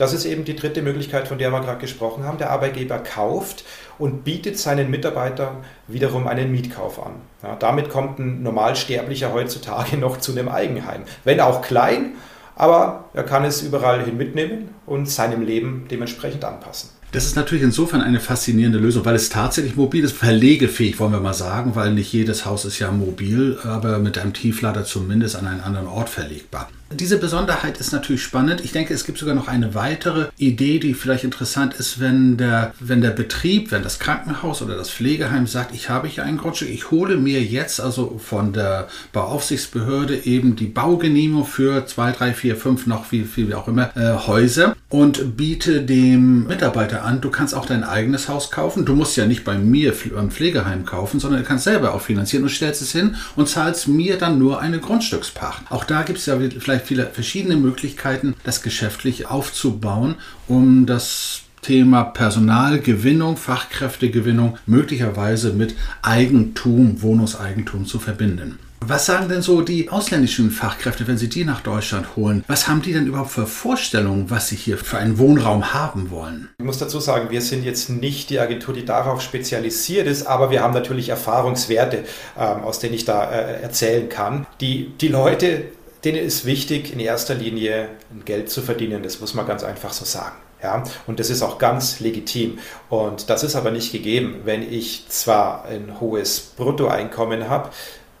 das 0.00 0.14
ist 0.14 0.24
eben 0.24 0.44
die 0.46 0.56
dritte 0.56 0.80
Möglichkeit, 0.80 1.28
von 1.28 1.36
der 1.36 1.50
wir 1.52 1.60
gerade 1.60 1.78
gesprochen 1.78 2.24
haben. 2.24 2.38
Der 2.38 2.50
Arbeitgeber 2.50 2.98
kauft 3.00 3.64
und 3.98 4.24
bietet 4.24 4.58
seinen 4.58 4.90
Mitarbeitern 4.90 5.58
wiederum 5.88 6.26
einen 6.26 6.50
Mietkauf 6.50 7.04
an. 7.04 7.16
Ja, 7.42 7.54
damit 7.56 7.90
kommt 7.90 8.18
ein 8.18 8.42
Normalsterblicher 8.42 9.34
heutzutage 9.34 9.96
noch 9.98 10.16
zu 10.16 10.32
einem 10.32 10.48
Eigenheim. 10.48 11.02
Wenn 11.24 11.38
auch 11.40 11.60
klein, 11.60 12.12
aber 12.56 13.04
er 13.12 13.24
kann 13.24 13.44
es 13.44 13.60
überall 13.60 14.02
hin 14.02 14.16
mitnehmen 14.16 14.70
und 14.86 15.06
seinem 15.06 15.42
Leben 15.42 15.84
dementsprechend 15.90 16.46
anpassen. 16.46 16.90
Das 17.12 17.26
ist 17.26 17.36
natürlich 17.36 17.64
insofern 17.64 18.00
eine 18.00 18.20
faszinierende 18.20 18.78
Lösung, 18.78 19.04
weil 19.04 19.16
es 19.16 19.28
tatsächlich 19.28 19.76
mobil 19.76 20.04
ist, 20.04 20.16
verlegefähig, 20.16 20.98
wollen 20.98 21.12
wir 21.12 21.20
mal 21.20 21.34
sagen, 21.34 21.74
weil 21.74 21.92
nicht 21.92 22.10
jedes 22.10 22.46
Haus 22.46 22.64
ist 22.64 22.78
ja 22.78 22.90
mobil, 22.90 23.58
aber 23.64 23.98
mit 23.98 24.16
einem 24.16 24.32
Tieflader 24.32 24.84
zumindest 24.84 25.36
an 25.36 25.46
einen 25.46 25.60
anderen 25.60 25.88
Ort 25.88 26.08
verlegbar. 26.08 26.70
Diese 26.92 27.18
Besonderheit 27.18 27.78
ist 27.78 27.92
natürlich 27.92 28.24
spannend. 28.24 28.64
Ich 28.64 28.72
denke, 28.72 28.92
es 28.92 29.04
gibt 29.04 29.18
sogar 29.18 29.36
noch 29.36 29.46
eine 29.46 29.76
weitere 29.76 30.26
Idee, 30.38 30.80
die 30.80 30.94
vielleicht 30.94 31.22
interessant 31.22 31.74
ist, 31.74 32.00
wenn 32.00 32.36
der, 32.36 32.74
wenn 32.80 33.00
der 33.00 33.10
Betrieb, 33.10 33.70
wenn 33.70 33.84
das 33.84 34.00
Krankenhaus 34.00 34.60
oder 34.60 34.74
das 34.74 34.90
Pflegeheim 34.90 35.46
sagt, 35.46 35.72
ich 35.72 35.88
habe 35.88 36.08
hier 36.08 36.24
ein 36.24 36.36
Grundstück, 36.36 36.68
ich 36.68 36.90
hole 36.90 37.16
mir 37.16 37.44
jetzt 37.44 37.80
also 37.80 38.18
von 38.18 38.52
der 38.52 38.88
Bauaufsichtsbehörde 39.12 40.26
eben 40.26 40.56
die 40.56 40.66
Baugenehmigung 40.66 41.46
für 41.46 41.86
zwei, 41.86 42.10
drei, 42.10 42.34
vier, 42.34 42.56
fünf, 42.56 42.88
noch 42.88 43.04
viel, 43.04 43.24
viel 43.24 43.54
auch 43.54 43.68
immer 43.68 43.96
äh, 43.96 44.26
Häuser 44.26 44.74
und 44.88 45.36
biete 45.36 45.82
dem 45.82 46.48
Mitarbeiter 46.48 47.04
an, 47.04 47.20
du 47.20 47.30
kannst 47.30 47.54
auch 47.54 47.66
dein 47.66 47.84
eigenes 47.84 48.28
Haus 48.28 48.50
kaufen. 48.50 48.84
Du 48.84 48.96
musst 48.96 49.16
ja 49.16 49.26
nicht 49.26 49.44
bei 49.44 49.56
mir 49.56 49.94
beim 50.12 50.32
Pflegeheim 50.32 50.84
kaufen, 50.84 51.20
sondern 51.20 51.42
du 51.42 51.46
kannst 51.46 51.62
selber 51.62 51.94
auch 51.94 52.00
finanzieren 52.00 52.42
und 52.42 52.50
stellst 52.50 52.82
es 52.82 52.90
hin 52.90 53.14
und 53.36 53.48
zahlst 53.48 53.86
mir 53.86 54.18
dann 54.18 54.40
nur 54.40 54.60
eine 54.60 54.80
Grundstückspacht. 54.80 55.70
Auch 55.70 55.84
da 55.84 56.02
gibt 56.02 56.18
es 56.18 56.26
ja 56.26 56.36
vielleicht 56.58 56.79
viele 56.86 57.06
verschiedene 57.06 57.56
Möglichkeiten, 57.56 58.34
das 58.44 58.62
geschäftlich 58.62 59.26
aufzubauen, 59.26 60.16
um 60.48 60.86
das 60.86 61.42
Thema 61.62 62.04
Personalgewinnung, 62.04 63.36
Fachkräftegewinnung 63.36 64.56
möglicherweise 64.66 65.52
mit 65.52 65.74
Eigentum, 66.02 67.02
Wohnungseigentum 67.02 67.86
zu 67.86 67.98
verbinden. 67.98 68.58
Was 68.82 69.04
sagen 69.04 69.28
denn 69.28 69.42
so 69.42 69.60
die 69.60 69.90
ausländischen 69.90 70.50
Fachkräfte, 70.50 71.06
wenn 71.06 71.18
sie 71.18 71.28
die 71.28 71.44
nach 71.44 71.60
Deutschland 71.60 72.16
holen? 72.16 72.42
Was 72.48 72.66
haben 72.66 72.80
die 72.80 72.94
denn 72.94 73.06
überhaupt 73.06 73.30
für 73.30 73.46
Vorstellungen, 73.46 74.30
was 74.30 74.48
sie 74.48 74.56
hier 74.56 74.78
für 74.78 74.96
einen 74.96 75.18
Wohnraum 75.18 75.74
haben 75.74 76.10
wollen? 76.10 76.48
Ich 76.58 76.64
muss 76.64 76.78
dazu 76.78 76.98
sagen, 76.98 77.28
wir 77.28 77.42
sind 77.42 77.62
jetzt 77.62 77.90
nicht 77.90 78.30
die 78.30 78.40
Agentur, 78.40 78.72
die 78.72 78.86
darauf 78.86 79.20
spezialisiert 79.20 80.06
ist, 80.06 80.26
aber 80.26 80.50
wir 80.50 80.62
haben 80.62 80.72
natürlich 80.72 81.10
Erfahrungswerte, 81.10 82.04
ähm, 82.38 82.62
aus 82.62 82.78
denen 82.78 82.94
ich 82.94 83.04
da 83.04 83.30
äh, 83.30 83.60
erzählen 83.60 84.08
kann. 84.08 84.46
Die, 84.62 84.90
die 84.98 85.08
Leute 85.08 85.64
denen 86.04 86.18
ist 86.18 86.44
wichtig, 86.44 86.92
in 86.92 87.00
erster 87.00 87.34
Linie 87.34 87.88
Geld 88.24 88.50
zu 88.50 88.62
verdienen. 88.62 89.02
Das 89.02 89.20
muss 89.20 89.34
man 89.34 89.46
ganz 89.46 89.62
einfach 89.62 89.92
so 89.92 90.04
sagen. 90.04 90.36
Ja, 90.62 90.84
und 91.06 91.18
das 91.18 91.30
ist 91.30 91.42
auch 91.42 91.58
ganz 91.58 92.00
legitim. 92.00 92.58
Und 92.90 93.30
das 93.30 93.44
ist 93.44 93.56
aber 93.56 93.70
nicht 93.70 93.92
gegeben, 93.92 94.42
wenn 94.44 94.62
ich 94.62 95.06
zwar 95.08 95.64
ein 95.64 96.00
hohes 96.00 96.52
Bruttoeinkommen 96.56 97.48
habe, 97.48 97.70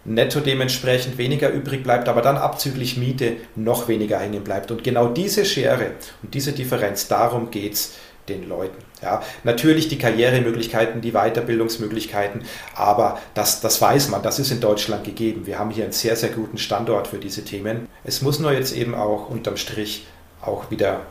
netto 0.04 0.40
dementsprechend 0.40 1.18
weniger 1.18 1.50
übrig 1.50 1.82
bleibt, 1.82 2.08
aber 2.08 2.22
dann 2.22 2.38
abzüglich 2.38 2.96
Miete 2.96 3.36
noch 3.56 3.88
weniger 3.88 4.18
hängen 4.18 4.42
bleibt. 4.42 4.70
Und 4.70 4.82
genau 4.82 5.08
diese 5.08 5.44
Schere 5.44 5.92
und 6.22 6.32
diese 6.32 6.52
Differenz, 6.52 7.08
darum 7.08 7.50
geht 7.50 7.74
es 7.74 7.94
den 8.30 8.48
Leuten. 8.48 8.82
Ja, 9.02 9.22
natürlich 9.44 9.88
die 9.88 9.98
Karrieremöglichkeiten, 9.98 11.00
die 11.00 11.12
Weiterbildungsmöglichkeiten, 11.12 12.42
aber 12.74 13.18
das, 13.34 13.60
das 13.60 13.80
weiß 13.80 14.08
man, 14.08 14.22
das 14.22 14.38
ist 14.38 14.50
in 14.50 14.60
Deutschland 14.60 15.04
gegeben. 15.04 15.46
Wir 15.46 15.58
haben 15.58 15.70
hier 15.70 15.84
einen 15.84 15.92
sehr, 15.92 16.16
sehr 16.16 16.30
guten 16.30 16.58
Standort 16.58 17.08
für 17.08 17.18
diese 17.18 17.44
Themen. 17.44 17.88
Es 18.04 18.22
muss 18.22 18.38
nur 18.38 18.52
jetzt 18.52 18.74
eben 18.74 18.94
auch 18.94 19.28
unterm 19.28 19.56
Strich 19.56 20.06
auch 20.42 20.70
wieder 20.70 21.02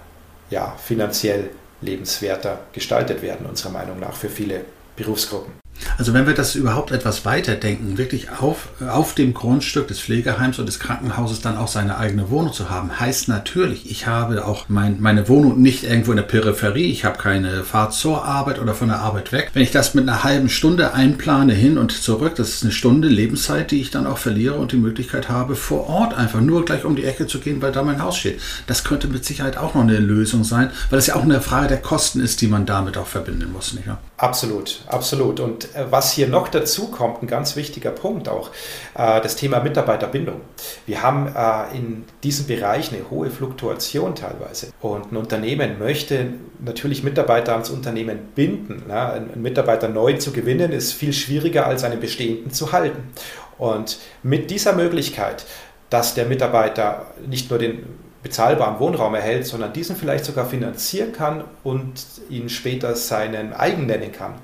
ja, 0.50 0.76
finanziell 0.84 1.50
lebenswerter 1.82 2.60
gestaltet 2.74 3.22
werden, 3.22 3.46
unserer 3.46 3.72
Meinung 3.72 4.00
nach, 4.00 4.14
für 4.14 4.30
viele 4.30 4.66
Berufsgruppen. 4.96 5.59
Also 5.98 6.14
wenn 6.14 6.28
wir 6.28 6.34
das 6.34 6.56
überhaupt 6.56 6.92
etwas 6.92 7.26
weiterdenken, 7.26 7.98
wirklich 7.98 8.30
auf, 8.32 8.70
auf 8.88 9.16
dem 9.16 9.34
Grundstück 9.34 9.88
des 9.88 10.00
Pflegeheims 10.00 10.60
und 10.60 10.66
des 10.66 10.80
Krankenhauses 10.80 11.42
dann 11.42 11.58
auch 11.58 11.68
seine 11.68 11.98
eigene 11.98 12.30
Wohnung 12.30 12.54
zu 12.54 12.70
haben, 12.70 13.00
heißt 13.00 13.28
natürlich, 13.28 13.90
ich 13.90 14.08
habe 14.08 14.46
auch 14.46 14.66
mein, 14.70 14.98
meine 15.00 15.28
Wohnung 15.28 15.62
nicht 15.62 15.84
irgendwo 15.84 16.12
in 16.12 16.18
der 16.18 16.24
Peripherie, 16.24 16.92
ich 16.92 17.06
habe 17.06 17.18
keine 17.18 17.64
Fahrt 17.64 17.94
zur 17.94 18.26
Arbeit 18.26 18.60
oder 18.60 18.74
von 18.74 18.88
der 18.90 19.00
Arbeit 19.00 19.32
weg. 19.32 19.52
Wenn 19.54 19.64
ich 19.64 19.72
das 19.72 19.94
mit 19.94 20.08
einer 20.08 20.24
halben 20.24 20.50
Stunde 20.50 20.94
einplane 20.94 21.54
hin 21.54 21.78
und 21.78 21.92
zurück, 21.92 22.36
das 22.36 22.50
ist 22.50 22.64
eine 22.64 22.72
Stunde 22.72 23.08
Lebenszeit, 23.08 23.72
die 23.72 23.82
ich 23.82 23.92
dann 23.92 24.08
auch 24.08 24.18
verliere 24.18 24.56
und 24.56 24.72
die 24.72 24.78
Möglichkeit 24.78 25.30
habe, 25.30 25.56
vor 25.56 25.88
Ort 25.88 26.14
einfach 26.14 26.42
nur 26.42 26.66
gleich 26.66 26.86
um 26.86 26.96
die 26.96 27.06
Ecke 27.06 27.28
zu 27.28 27.40
gehen, 27.40 27.62
weil 27.62 27.72
da 27.72 27.84
mein 27.84 28.02
Haus 28.02 28.18
steht. 28.18 28.40
Das 28.68 28.84
könnte 28.84 29.08
mit 29.08 29.26
Sicherheit 29.26 29.58
auch 29.58 29.74
noch 29.76 29.82
eine 29.82 30.00
Lösung 30.00 30.44
sein, 30.44 30.72
weil 30.90 31.00
es 31.00 31.08
ja 31.08 31.16
auch 31.16 31.24
eine 31.24 31.42
Frage 31.42 31.68
der 31.68 31.82
Kosten 31.82 32.20
ist, 32.20 32.42
die 32.42 32.48
man 32.48 32.66
damit 32.66 32.98
auch 32.98 33.08
verbinden 33.08 33.52
muss. 33.52 33.74
Nicht 33.74 33.88
wahr? 33.88 34.00
Absolut, 34.18 34.82
absolut. 34.88 35.40
Und 35.40 35.66
äh, 35.66 35.69
was 35.90 36.12
hier 36.14 36.28
noch 36.28 36.48
dazu 36.48 36.88
kommt, 36.88 37.24
ein 37.24 37.28
ganz 37.28 37.56
wichtiger 37.56 37.92
Punkt 37.92 38.30
auch, 38.30 38.50
äh, 38.96 39.22
das 39.22 39.36
Thema 39.36 39.60
Mitarbeiterbindung. 39.60 40.42
Wir 40.86 41.02
haben 41.02 41.28
äh, 41.28 41.78
in 41.78 42.06
diesem 42.24 42.48
Bereich 42.48 42.92
eine 42.92 43.10
hohe 43.10 43.30
Fluktuation 43.30 44.16
teilweise. 44.16 44.68
Und 44.82 45.12
ein 45.12 45.18
Unternehmen 45.18 45.80
möchte 45.80 46.34
natürlich 46.60 47.04
Mitarbeiter 47.04 47.54
ans 47.54 47.70
Unternehmen 47.70 48.20
binden. 48.36 48.90
Einen 48.92 49.42
Mitarbeiter 49.42 49.88
neu 49.88 50.14
zu 50.14 50.32
gewinnen 50.32 50.72
ist 50.72 50.94
viel 50.94 51.14
schwieriger 51.14 51.68
als 51.68 51.84
einen 51.84 52.00
bestehenden 52.00 52.52
zu 52.52 52.72
halten. 52.72 53.10
Und 53.58 54.00
mit 54.24 54.52
dieser 54.52 54.74
Möglichkeit, 54.74 55.46
dass 55.90 56.14
der 56.14 56.26
Mitarbeiter 56.26 57.08
nicht 57.28 57.50
nur 57.50 57.60
den 57.60 57.84
bezahlbaren 58.22 58.80
Wohnraum 58.80 59.16
erhält, 59.16 59.46
sondern 59.46 59.72
diesen 59.74 59.96
vielleicht 59.96 60.26
sogar 60.26 60.46
finanzieren 60.46 61.14
kann 61.14 61.44
und 61.64 61.94
ihn 62.30 62.50
später 62.50 62.96
seinen 62.96 63.54
eigen 63.54 63.86
nennen 63.86 64.12
kann. 64.12 64.36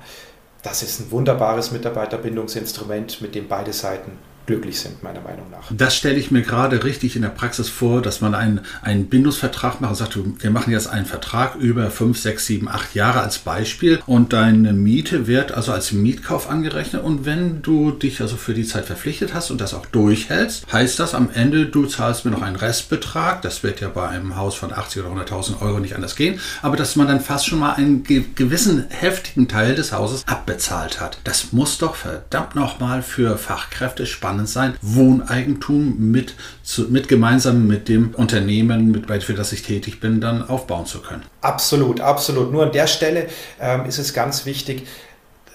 Das 0.66 0.82
ist 0.82 0.98
ein 0.98 1.12
wunderbares 1.12 1.70
Mitarbeiterbindungsinstrument, 1.70 3.22
mit 3.22 3.36
dem 3.36 3.46
beide 3.46 3.72
Seiten 3.72 4.18
glücklich 4.46 4.80
sind, 4.80 5.02
meiner 5.02 5.20
Meinung 5.20 5.50
nach. 5.50 5.64
Das 5.70 5.96
stelle 5.96 6.16
ich 6.16 6.30
mir 6.30 6.42
gerade 6.42 6.84
richtig 6.84 7.16
in 7.16 7.22
der 7.22 7.28
Praxis 7.28 7.68
vor, 7.68 8.00
dass 8.00 8.20
man 8.20 8.34
einen, 8.34 8.60
einen 8.82 9.06
Bindungsvertrag 9.06 9.80
macht 9.80 9.90
und 9.90 9.96
sagt, 9.96 10.18
wir 10.42 10.50
machen 10.50 10.72
jetzt 10.72 10.86
einen 10.86 11.06
Vertrag 11.06 11.56
über 11.56 11.90
5, 11.90 12.18
6, 12.18 12.46
7, 12.46 12.68
8 12.68 12.94
Jahre 12.94 13.20
als 13.20 13.38
Beispiel 13.38 14.00
und 14.06 14.32
deine 14.32 14.72
Miete 14.72 15.26
wird 15.26 15.52
also 15.52 15.72
als 15.72 15.92
Mietkauf 15.92 16.48
angerechnet 16.48 17.02
und 17.02 17.26
wenn 17.26 17.62
du 17.62 17.90
dich 17.90 18.20
also 18.20 18.36
für 18.36 18.54
die 18.54 18.64
Zeit 18.64 18.86
verpflichtet 18.86 19.34
hast 19.34 19.50
und 19.50 19.60
das 19.60 19.74
auch 19.74 19.86
durchhältst, 19.86 20.72
heißt 20.72 20.98
das 21.00 21.14
am 21.14 21.28
Ende, 21.34 21.66
du 21.66 21.86
zahlst 21.86 22.24
mir 22.24 22.30
noch 22.30 22.42
einen 22.42 22.56
Restbetrag, 22.56 23.42
das 23.42 23.62
wird 23.62 23.80
ja 23.80 23.88
bei 23.88 24.08
einem 24.08 24.36
Haus 24.36 24.54
von 24.54 24.72
80 24.72 25.02
oder 25.02 25.22
100.000 25.22 25.60
Euro 25.60 25.80
nicht 25.80 25.96
anders 25.96 26.14
gehen, 26.14 26.38
aber 26.62 26.76
dass 26.76 26.94
man 26.94 27.08
dann 27.08 27.20
fast 27.20 27.46
schon 27.46 27.58
mal 27.58 27.74
einen 27.74 28.04
gewissen 28.04 28.86
heftigen 28.90 29.48
Teil 29.48 29.74
des 29.74 29.92
Hauses 29.92 30.22
abbezahlt 30.26 31.00
hat. 31.00 31.18
Das 31.24 31.52
muss 31.52 31.78
doch 31.78 31.96
verdammt 31.96 32.54
nochmal 32.54 33.02
für 33.02 33.36
Fachkräfte 33.38 34.06
spannend 34.06 34.35
spannend 34.36 34.48
sein, 34.48 34.74
Wohneigentum 34.82 36.10
mit, 36.10 36.34
zu, 36.62 36.82
mit 36.90 37.08
gemeinsam 37.08 37.66
mit 37.66 37.88
dem 37.88 38.14
Unternehmen, 38.14 38.90
mit, 38.90 39.06
für 39.24 39.34
das 39.34 39.52
ich 39.52 39.62
tätig 39.62 40.00
bin, 40.00 40.20
dann 40.20 40.48
aufbauen 40.48 40.86
zu 40.86 41.00
können. 41.00 41.22
Absolut, 41.40 42.00
absolut. 42.00 42.52
Nur 42.52 42.64
an 42.64 42.72
der 42.72 42.86
Stelle 42.86 43.26
ähm, 43.60 43.86
ist 43.86 43.98
es 43.98 44.12
ganz 44.12 44.46
wichtig, 44.46 44.86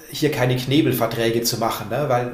hier 0.10 0.32
keine 0.32 0.56
Knebelverträge 0.58 1.42
zu 1.44 1.58
machen, 1.58 1.90
ne? 1.90 2.06
weil 2.08 2.32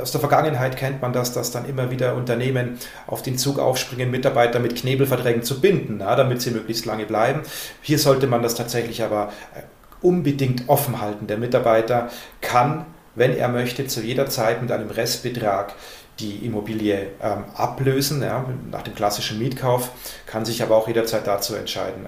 aus 0.00 0.12
der 0.12 0.20
Vergangenheit 0.20 0.76
kennt 0.76 1.02
man 1.02 1.12
das, 1.12 1.32
dass 1.32 1.50
dann 1.50 1.64
immer 1.68 1.90
wieder 1.90 2.14
Unternehmen 2.14 2.78
auf 3.08 3.22
den 3.22 3.36
Zug 3.36 3.58
aufspringen, 3.58 4.10
Mitarbeiter 4.10 4.60
mit 4.60 4.76
Knebelverträgen 4.76 5.42
zu 5.42 5.60
binden, 5.60 5.96
na, 5.98 6.14
damit 6.14 6.40
sie 6.40 6.52
möglichst 6.52 6.86
lange 6.86 7.06
bleiben. 7.06 7.40
Hier 7.82 7.98
sollte 7.98 8.28
man 8.28 8.40
das 8.42 8.54
tatsächlich 8.54 9.02
aber 9.02 9.32
äh, 9.54 9.62
unbedingt 10.00 10.68
offen 10.68 11.00
halten. 11.00 11.26
Der 11.26 11.38
Mitarbeiter 11.38 12.08
kann 12.40 12.86
wenn 13.14 13.36
er 13.36 13.48
möchte, 13.48 13.86
zu 13.86 14.02
jeder 14.02 14.28
Zeit 14.28 14.62
mit 14.62 14.70
einem 14.72 14.90
Restbetrag 14.90 15.74
die 16.18 16.44
Immobilie 16.44 17.08
ähm, 17.22 17.44
ablösen, 17.54 18.22
ja, 18.22 18.44
nach 18.70 18.82
dem 18.82 18.94
klassischen 18.94 19.38
Mietkauf, 19.38 19.90
kann 20.26 20.44
sich 20.44 20.62
aber 20.62 20.76
auch 20.76 20.86
jederzeit 20.86 21.26
dazu 21.26 21.54
entscheiden, 21.54 22.06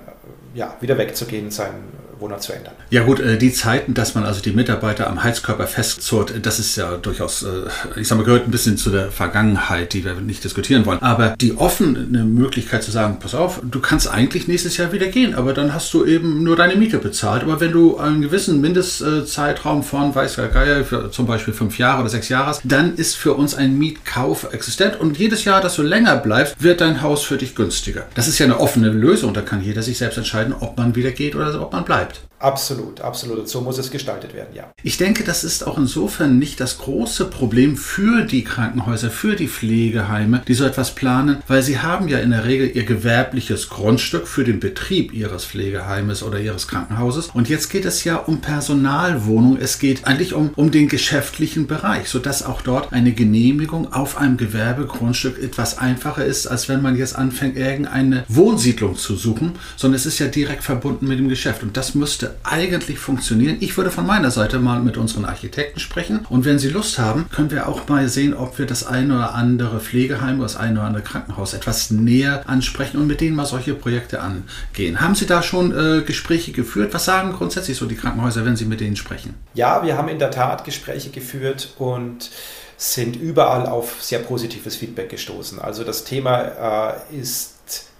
ja, 0.54 0.76
wieder 0.80 0.98
wegzugehen, 0.98 1.50
seinen 1.50 1.92
Wohnort 2.22 2.42
zu 2.42 2.52
ändern. 2.52 2.72
Ja 2.90 3.02
gut, 3.02 3.20
äh, 3.20 3.36
die 3.36 3.52
Zeiten, 3.52 3.92
dass 3.94 4.14
man 4.14 4.24
also 4.24 4.40
die 4.40 4.52
Mitarbeiter 4.52 5.08
am 5.08 5.22
Heizkörper 5.22 5.66
festzurrt, 5.66 6.32
das 6.42 6.58
ist 6.58 6.76
ja 6.76 6.96
durchaus, 6.96 7.42
äh, 7.42 8.00
ich 8.00 8.08
sage 8.08 8.20
mal, 8.20 8.24
gehört 8.24 8.46
ein 8.46 8.50
bisschen 8.50 8.78
zu 8.78 8.90
der 8.90 9.10
Vergangenheit, 9.10 9.92
die 9.92 10.04
wir 10.04 10.14
nicht 10.14 10.44
diskutieren 10.44 10.86
wollen. 10.86 11.02
Aber 11.02 11.34
die 11.40 11.56
offene 11.58 12.24
Möglichkeit 12.24 12.82
zu 12.82 12.90
sagen, 12.90 13.18
pass 13.20 13.34
auf, 13.34 13.60
du 13.62 13.80
kannst 13.80 14.08
eigentlich 14.08 14.48
nächstes 14.48 14.76
Jahr 14.76 14.92
wieder 14.92 15.08
gehen, 15.08 15.34
aber 15.34 15.52
dann 15.52 15.74
hast 15.74 15.92
du 15.92 16.04
eben 16.04 16.42
nur 16.42 16.56
deine 16.56 16.76
Miete 16.76 16.98
bezahlt. 16.98 17.42
Aber 17.42 17.60
wenn 17.60 17.72
du 17.72 17.98
einen 17.98 18.22
gewissen 18.22 18.60
Mindestzeitraum 18.60 19.82
von, 19.82 20.14
weiß 20.14 20.36
der 20.36 20.48
Geier, 20.48 21.10
zum 21.10 21.26
Beispiel 21.26 21.52
fünf 21.52 21.78
Jahre 21.78 22.00
oder 22.00 22.08
sechs 22.08 22.28
Jahre 22.28 22.52
dann 22.64 22.94
ist 22.96 23.16
für 23.16 23.34
uns 23.34 23.54
ein 23.54 23.78
Mietkauf 23.78 24.52
existent 24.52 24.98
und 25.00 25.18
jedes 25.18 25.44
Jahr, 25.44 25.60
dass 25.60 25.76
du 25.76 25.82
länger 25.82 26.16
bleibst, 26.16 26.62
wird 26.62 26.80
dein 26.80 27.02
Haus 27.02 27.22
für 27.22 27.36
dich 27.36 27.54
günstiger. 27.54 28.06
Das 28.14 28.28
ist 28.28 28.38
ja 28.38 28.46
eine 28.46 28.60
offene 28.60 28.90
Lösung, 28.90 29.34
da 29.34 29.40
kann 29.40 29.62
jeder 29.62 29.82
sich 29.82 29.98
selbst 29.98 30.18
entscheiden, 30.18 30.54
ob 30.58 30.76
man 30.76 30.94
wieder 30.94 31.10
geht 31.10 31.34
oder 31.34 31.60
ob 31.60 31.72
man 31.72 31.84
bleibt. 31.84 32.11
bleibt. 32.12 32.31
Absolut, 32.42 33.00
absolut. 33.00 33.38
Und 33.38 33.48
so 33.48 33.60
muss 33.60 33.78
es 33.78 33.92
gestaltet 33.92 34.34
werden, 34.34 34.52
ja. 34.52 34.72
Ich 34.82 34.96
denke, 34.96 35.22
das 35.22 35.44
ist 35.44 35.64
auch 35.64 35.78
insofern 35.78 36.40
nicht 36.40 36.58
das 36.58 36.78
große 36.78 37.26
Problem 37.26 37.76
für 37.76 38.24
die 38.24 38.42
Krankenhäuser, 38.42 39.10
für 39.10 39.36
die 39.36 39.46
Pflegeheime, 39.46 40.42
die 40.48 40.54
so 40.54 40.64
etwas 40.64 40.92
planen, 40.96 41.40
weil 41.46 41.62
sie 41.62 41.78
haben 41.78 42.08
ja 42.08 42.18
in 42.18 42.30
der 42.30 42.44
Regel 42.44 42.72
ihr 42.74 42.84
gewerbliches 42.84 43.68
Grundstück 43.68 44.26
für 44.26 44.42
den 44.42 44.58
Betrieb 44.58 45.14
ihres 45.14 45.44
Pflegeheimes 45.44 46.24
oder 46.24 46.40
ihres 46.40 46.66
Krankenhauses. 46.66 47.28
Und 47.32 47.48
jetzt 47.48 47.70
geht 47.70 47.84
es 47.84 48.02
ja 48.02 48.16
um 48.16 48.40
Personalwohnung. 48.40 49.56
Es 49.60 49.78
geht 49.78 50.04
eigentlich 50.08 50.34
um, 50.34 50.50
um 50.56 50.72
den 50.72 50.88
geschäftlichen 50.88 51.68
Bereich, 51.68 52.08
sodass 52.08 52.42
auch 52.42 52.62
dort 52.62 52.92
eine 52.92 53.12
Genehmigung 53.12 53.92
auf 53.92 54.16
einem 54.16 54.36
Gewerbegrundstück 54.36 55.40
etwas 55.40 55.78
einfacher 55.78 56.24
ist, 56.24 56.48
als 56.48 56.68
wenn 56.68 56.82
man 56.82 56.96
jetzt 56.96 57.14
anfängt, 57.14 57.56
irgendeine 57.56 58.24
Wohnsiedlung 58.26 58.96
zu 58.96 59.14
suchen, 59.14 59.52
sondern 59.76 59.96
es 59.96 60.06
ist 60.06 60.18
ja 60.18 60.26
direkt 60.26 60.64
verbunden 60.64 61.06
mit 61.06 61.20
dem 61.20 61.28
Geschäft. 61.28 61.62
Und 61.62 61.76
das 61.76 61.94
müsste 61.94 62.31
eigentlich 62.44 62.98
funktionieren. 62.98 63.56
Ich 63.60 63.76
würde 63.76 63.90
von 63.90 64.06
meiner 64.06 64.30
Seite 64.30 64.58
mal 64.58 64.80
mit 64.80 64.96
unseren 64.96 65.24
Architekten 65.24 65.80
sprechen 65.80 66.26
und 66.28 66.44
wenn 66.44 66.58
Sie 66.58 66.68
Lust 66.68 66.98
haben, 66.98 67.26
können 67.34 67.50
wir 67.50 67.68
auch 67.68 67.88
mal 67.88 68.08
sehen, 68.08 68.34
ob 68.34 68.58
wir 68.58 68.66
das 68.66 68.86
eine 68.86 69.14
oder 69.14 69.34
andere 69.34 69.80
Pflegeheim 69.80 70.36
oder 70.36 70.44
das 70.44 70.56
eine 70.56 70.78
oder 70.78 70.88
andere 70.88 71.02
Krankenhaus 71.02 71.54
etwas 71.54 71.90
näher 71.90 72.42
ansprechen 72.46 72.98
und 72.98 73.06
mit 73.06 73.20
denen 73.20 73.36
mal 73.36 73.46
solche 73.46 73.74
Projekte 73.74 74.20
angehen. 74.20 75.00
Haben 75.00 75.14
Sie 75.14 75.26
da 75.26 75.42
schon 75.42 75.72
äh, 75.72 76.02
Gespräche 76.02 76.52
geführt? 76.52 76.94
Was 76.94 77.04
sagen 77.04 77.32
grundsätzlich 77.32 77.76
so 77.76 77.86
die 77.86 77.96
Krankenhäuser, 77.96 78.44
wenn 78.44 78.56
Sie 78.56 78.64
mit 78.64 78.80
denen 78.80 78.96
sprechen? 78.96 79.34
Ja, 79.54 79.82
wir 79.84 79.96
haben 79.96 80.08
in 80.08 80.18
der 80.18 80.30
Tat 80.30 80.64
Gespräche 80.64 81.10
geführt 81.10 81.74
und 81.78 82.30
sind 82.76 83.16
überall 83.16 83.66
auf 83.66 84.02
sehr 84.02 84.18
positives 84.18 84.76
Feedback 84.76 85.08
gestoßen. 85.08 85.60
Also 85.60 85.84
das 85.84 86.04
Thema 86.04 86.96
äh, 87.12 87.20
ist 87.20 87.52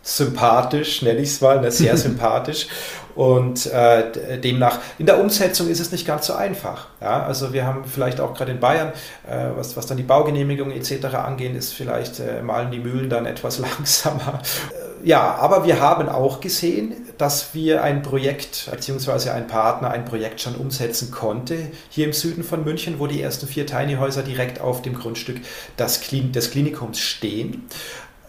sympathisch, 0.03 1.03
nenne 1.03 1.21
ich 1.21 1.29
es 1.29 1.41
mal, 1.41 1.61
ne, 1.61 1.71
sehr 1.71 1.97
sympathisch. 2.09 2.67
Und 3.15 3.67
äh, 3.67 4.39
demnach, 4.41 4.79
in 4.99 5.07
der 5.07 5.21
Umsetzung 5.21 5.69
ist 5.69 5.81
es 5.81 5.93
nicht 5.93 6.07
ganz 6.07 6.27
so 6.27 6.35
einfach. 6.35 6.89
Ja? 7.01 7.25
Also 7.25 7.53
wir 7.53 7.67
haben 7.67 7.85
vielleicht 7.85 8.21
auch 8.21 8.35
gerade 8.35 8.53
in 8.53 8.61
Bayern, 8.61 8.93
äh, 9.29 9.49
was, 9.57 9.77
was 9.77 9.87
dann 9.87 9.97
die 9.97 10.03
Baugenehmigung 10.03 10.71
etc. 10.71 11.07
angeht, 11.15 11.55
ist 11.55 11.73
vielleicht 11.73 12.21
äh, 12.21 12.43
malen 12.43 12.71
die 12.71 12.79
Mühlen 12.79 13.11
dann 13.11 13.27
etwas 13.33 13.59
langsamer. 13.59 14.41
Äh, 14.71 15.09
ja, 15.09 15.35
aber 15.35 15.65
wir 15.65 15.81
haben 15.81 16.09
auch 16.09 16.41
gesehen, 16.41 16.95
dass 17.19 17.55
wir 17.55 17.83
ein 17.83 18.03
Projekt 18.03 18.69
bzw. 18.71 19.31
ein 19.31 19.47
Partner 19.47 19.91
ein 19.91 20.05
Projekt 20.05 20.41
schon 20.41 20.55
umsetzen 20.55 21.11
konnte, 21.11 21.57
hier 21.91 22.07
im 22.07 22.13
Süden 22.13 22.45
von 22.45 22.65
München, 22.65 22.99
wo 22.99 23.07
die 23.07 23.21
ersten 23.21 23.47
vier 23.47 23.67
Tiny 23.67 23.95
Häuser 23.95 24.23
direkt 24.23 24.61
auf 24.61 24.83
dem 24.83 24.95
Grundstück 24.95 25.41
des, 25.79 26.01
Klin 26.01 26.33
des 26.33 26.51
Klinikums 26.51 26.99
stehen. 27.01 27.69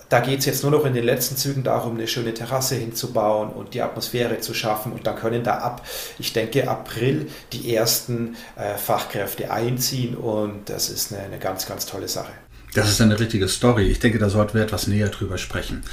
Da 0.10 0.20
geht 0.20 0.40
es 0.40 0.46
jetzt 0.46 0.64
nur 0.64 0.72
noch 0.72 0.86
in 0.86 0.94
den 0.94 1.04
letzten 1.04 1.38
Zügen 1.38 1.64
darum, 1.64 1.96
eine 1.96 2.08
schöne 2.08 2.34
Terrasse 2.34 2.76
hinzubauen 2.76 3.50
und 3.50 3.74
die 3.74 3.82
Atmosphäre 3.82 4.40
zu 4.40 4.54
schaffen. 4.54 4.92
Und 4.92 5.08
dann 5.08 5.16
können 5.16 5.44
da 5.44 5.58
ab, 5.58 5.86
ich 6.20 6.34
denke, 6.34 6.68
April 6.68 7.28
die 7.52 7.76
ersten 7.76 8.36
äh, 8.56 8.78
Fachkräfte 8.78 9.52
einziehen. 9.52 10.16
Und 10.16 10.70
das 10.70 10.90
ist 10.90 11.12
eine, 11.14 11.24
eine 11.24 11.40
ganz, 11.40 11.66
ganz 11.66 11.86
tolle 11.86 12.08
Sache. 12.08 12.32
Das 12.74 12.90
ist 12.90 13.02
eine 13.02 13.20
richtige 13.20 13.48
Story. 13.48 13.88
Ich 13.88 14.00
denke, 14.00 14.20
da 14.20 14.30
sollten 14.30 14.56
wir 14.56 14.64
etwas 14.64 14.88
näher 14.88 15.10
drüber 15.10 15.38
sprechen. 15.38 15.84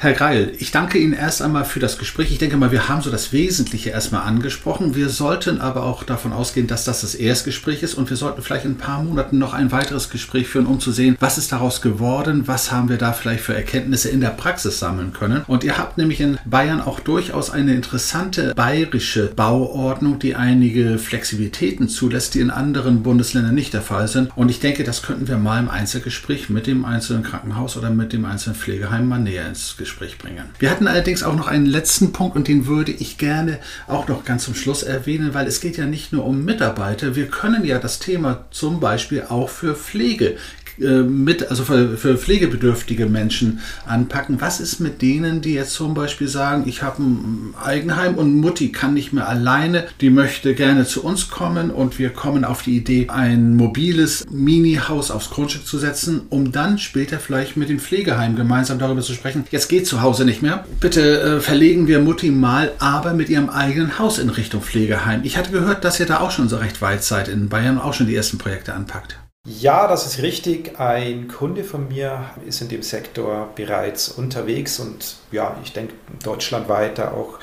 Herr 0.00 0.12
Greil, 0.12 0.52
ich 0.60 0.70
danke 0.70 0.96
Ihnen 0.96 1.12
erst 1.12 1.42
einmal 1.42 1.64
für 1.64 1.80
das 1.80 1.98
Gespräch. 1.98 2.30
Ich 2.30 2.38
denke 2.38 2.56
mal, 2.56 2.70
wir 2.70 2.88
haben 2.88 3.02
so 3.02 3.10
das 3.10 3.32
Wesentliche 3.32 3.90
erstmal 3.90 4.22
angesprochen. 4.22 4.94
Wir 4.94 5.08
sollten 5.08 5.60
aber 5.60 5.82
auch 5.82 6.04
davon 6.04 6.32
ausgehen, 6.32 6.68
dass 6.68 6.84
das 6.84 7.00
das 7.00 7.16
Erstgespräch 7.16 7.82
ist 7.82 7.94
und 7.94 8.08
wir 8.08 8.16
sollten 8.16 8.40
vielleicht 8.40 8.64
in 8.64 8.72
ein 8.72 8.78
paar 8.78 9.02
Monaten 9.02 9.38
noch 9.38 9.54
ein 9.54 9.72
weiteres 9.72 10.08
Gespräch 10.08 10.46
führen, 10.46 10.66
um 10.66 10.78
zu 10.78 10.92
sehen, 10.92 11.16
was 11.18 11.36
ist 11.36 11.50
daraus 11.50 11.82
geworden, 11.82 12.44
was 12.46 12.70
haben 12.70 12.88
wir 12.88 12.96
da 12.96 13.12
vielleicht 13.12 13.42
für 13.42 13.56
Erkenntnisse 13.56 14.08
in 14.08 14.20
der 14.20 14.28
Praxis 14.28 14.78
sammeln 14.78 15.12
können. 15.12 15.42
Und 15.48 15.64
ihr 15.64 15.76
habt 15.76 15.98
nämlich 15.98 16.20
in 16.20 16.38
Bayern 16.44 16.80
auch 16.80 17.00
durchaus 17.00 17.50
eine 17.50 17.74
interessante 17.74 18.54
bayerische 18.54 19.26
Bauordnung, 19.34 20.20
die 20.20 20.36
einige 20.36 20.98
Flexibilitäten 20.98 21.88
zulässt, 21.88 22.34
die 22.34 22.40
in 22.40 22.52
anderen 22.52 23.02
Bundesländern 23.02 23.56
nicht 23.56 23.74
der 23.74 23.82
Fall 23.82 24.06
sind. 24.06 24.30
Und 24.36 24.48
ich 24.48 24.60
denke, 24.60 24.84
das 24.84 25.02
könnten 25.02 25.26
wir 25.26 25.38
mal 25.38 25.58
im 25.58 25.68
Einzelgespräch 25.68 26.50
mit 26.50 26.68
dem 26.68 26.84
einzelnen 26.84 27.24
Krankenhaus 27.24 27.76
oder 27.76 27.90
mit 27.90 28.12
dem 28.12 28.26
einzelnen 28.26 28.54
Pflegeheim 28.54 29.08
mal 29.08 29.18
näher 29.18 29.48
ins 29.48 29.76
Gespräch 29.76 29.87
Gespräch 29.88 30.18
bringen. 30.18 30.44
Wir 30.58 30.70
hatten 30.70 30.86
allerdings 30.86 31.22
auch 31.22 31.34
noch 31.34 31.48
einen 31.48 31.66
letzten 31.66 32.12
Punkt 32.12 32.36
und 32.36 32.46
den 32.46 32.66
würde 32.66 32.92
ich 32.92 33.16
gerne 33.16 33.58
auch 33.86 34.06
noch 34.06 34.24
ganz 34.24 34.44
zum 34.44 34.54
Schluss 34.54 34.82
erwähnen, 34.82 35.32
weil 35.32 35.46
es 35.46 35.60
geht 35.60 35.78
ja 35.78 35.86
nicht 35.86 36.12
nur 36.12 36.24
um 36.24 36.44
Mitarbeiter. 36.44 37.16
Wir 37.16 37.28
können 37.28 37.64
ja 37.64 37.78
das 37.78 37.98
Thema 37.98 38.44
zum 38.50 38.80
Beispiel 38.80 39.24
auch 39.28 39.48
für 39.48 39.74
Pflege 39.74 40.36
äh, 40.80 41.02
mit, 41.02 41.50
also 41.50 41.64
für, 41.64 41.96
für, 41.96 42.16
pflegebedürftige 42.16 43.06
Menschen 43.06 43.60
anpacken. 43.86 44.40
Was 44.40 44.60
ist 44.60 44.80
mit 44.80 45.02
denen, 45.02 45.40
die 45.40 45.54
jetzt 45.54 45.74
zum 45.74 45.94
Beispiel 45.94 46.28
sagen, 46.28 46.64
ich 46.66 46.82
habe 46.82 47.02
ein 47.02 47.54
Eigenheim 47.62 48.14
und 48.14 48.36
Mutti 48.36 48.70
kann 48.70 48.94
nicht 48.94 49.12
mehr 49.12 49.28
alleine, 49.28 49.86
die 50.00 50.10
möchte 50.10 50.54
gerne 50.54 50.86
zu 50.86 51.04
uns 51.04 51.30
kommen 51.30 51.70
und 51.70 51.98
wir 51.98 52.10
kommen 52.10 52.44
auf 52.44 52.62
die 52.62 52.76
Idee, 52.76 53.08
ein 53.08 53.56
mobiles 53.56 54.26
Mini-Haus 54.30 55.10
aufs 55.10 55.30
Grundstück 55.30 55.66
zu 55.66 55.78
setzen, 55.78 56.22
um 56.30 56.52
dann 56.52 56.78
später 56.78 57.18
vielleicht 57.18 57.56
mit 57.56 57.68
dem 57.68 57.80
Pflegeheim 57.80 58.36
gemeinsam 58.36 58.78
darüber 58.78 59.02
zu 59.02 59.14
sprechen. 59.14 59.44
Jetzt 59.50 59.68
geht 59.68 59.86
zu 59.86 60.02
Hause 60.02 60.24
nicht 60.24 60.42
mehr. 60.42 60.64
Bitte 60.80 61.20
äh, 61.20 61.40
verlegen 61.40 61.86
wir 61.86 62.00
Mutti 62.00 62.30
mal, 62.30 62.72
aber 62.78 63.14
mit 63.14 63.28
ihrem 63.28 63.50
eigenen 63.50 63.98
Haus 63.98 64.18
in 64.18 64.30
Richtung 64.30 64.62
Pflegeheim. 64.62 65.20
Ich 65.24 65.36
hatte 65.36 65.50
gehört, 65.50 65.84
dass 65.84 66.00
ihr 66.00 66.06
da 66.06 66.20
auch 66.20 66.30
schon 66.30 66.48
so 66.48 66.56
recht 66.56 66.80
weit 66.82 67.04
seid 67.04 67.28
in 67.28 67.48
Bayern, 67.48 67.78
auch 67.78 67.94
schon 67.94 68.06
die 68.06 68.14
ersten 68.14 68.38
Projekte 68.38 68.74
anpackt. 68.74 69.18
Ja, 69.48 69.86
das 69.88 70.04
ist 70.04 70.20
richtig. 70.20 70.78
Ein 70.78 71.26
Kunde 71.28 71.64
von 71.64 71.88
mir 71.88 72.30
ist 72.46 72.60
in 72.60 72.68
dem 72.68 72.82
Sektor 72.82 73.48
bereits 73.54 74.10
unterwegs 74.10 74.78
und 74.78 75.16
ja, 75.32 75.56
ich 75.64 75.72
denke 75.72 75.94
deutschlandweit 76.22 76.98
da 76.98 77.12
auch 77.12 77.38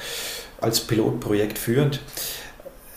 als 0.62 0.82
Pilotprojekt 0.82 1.58
führend. 1.58 2.02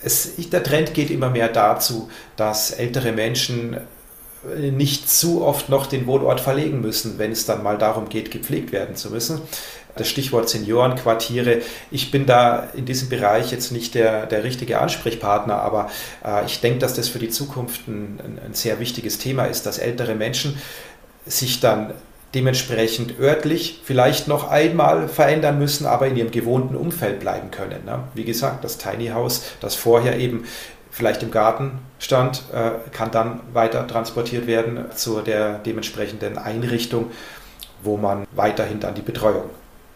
Es, 0.02 0.36
der 0.36 0.62
Trend 0.62 0.92
geht 0.92 1.10
immer 1.10 1.30
mehr 1.30 1.48
dazu, 1.48 2.10
dass 2.36 2.70
ältere 2.70 3.12
Menschen 3.12 3.78
nicht 4.70 5.10
zu 5.10 5.42
oft 5.44 5.68
noch 5.68 5.86
den 5.86 6.06
Wohnort 6.06 6.40
verlegen 6.40 6.80
müssen, 6.80 7.18
wenn 7.18 7.32
es 7.32 7.44
dann 7.46 7.62
mal 7.62 7.78
darum 7.78 8.08
geht, 8.08 8.30
gepflegt 8.30 8.72
werden 8.72 8.96
zu 8.96 9.10
müssen 9.10 9.40
das 9.98 10.08
Stichwort 10.08 10.48
Seniorenquartiere. 10.48 11.60
Ich 11.90 12.10
bin 12.10 12.26
da 12.26 12.68
in 12.74 12.84
diesem 12.84 13.08
Bereich 13.08 13.50
jetzt 13.50 13.72
nicht 13.72 13.94
der, 13.94 14.26
der 14.26 14.44
richtige 14.44 14.80
Ansprechpartner, 14.80 15.60
aber 15.60 15.90
äh, 16.24 16.44
ich 16.46 16.60
denke, 16.60 16.78
dass 16.78 16.94
das 16.94 17.08
für 17.08 17.18
die 17.18 17.28
Zukunft 17.28 17.86
ein, 17.88 18.18
ein 18.44 18.54
sehr 18.54 18.80
wichtiges 18.80 19.18
Thema 19.18 19.44
ist, 19.44 19.66
dass 19.66 19.78
ältere 19.78 20.14
Menschen 20.14 20.58
sich 21.26 21.60
dann 21.60 21.92
dementsprechend 22.34 23.18
örtlich 23.18 23.80
vielleicht 23.84 24.28
noch 24.28 24.50
einmal 24.50 25.08
verändern 25.08 25.58
müssen, 25.58 25.86
aber 25.86 26.08
in 26.08 26.16
ihrem 26.16 26.30
gewohnten 26.30 26.76
Umfeld 26.76 27.20
bleiben 27.20 27.50
können. 27.50 27.84
Ne? 27.86 28.00
Wie 28.14 28.24
gesagt, 28.24 28.64
das 28.64 28.76
Tiny 28.76 29.08
House, 29.08 29.44
das 29.60 29.74
vorher 29.74 30.18
eben 30.18 30.44
vielleicht 30.98 31.22
im 31.22 31.30
Garten 31.30 31.78
stand, 32.00 32.42
äh, 32.52 32.72
kann 32.90 33.10
dann 33.10 33.40
weiter 33.52 33.86
transportiert 33.86 34.46
werden 34.46 34.84
zu 34.94 35.20
der 35.22 35.58
dementsprechenden 35.58 36.36
Einrichtung, 36.36 37.12
wo 37.82 37.96
man 37.96 38.26
weiterhin 38.34 38.80
dann 38.80 38.94
die 38.94 39.02
Betreuung 39.02 39.48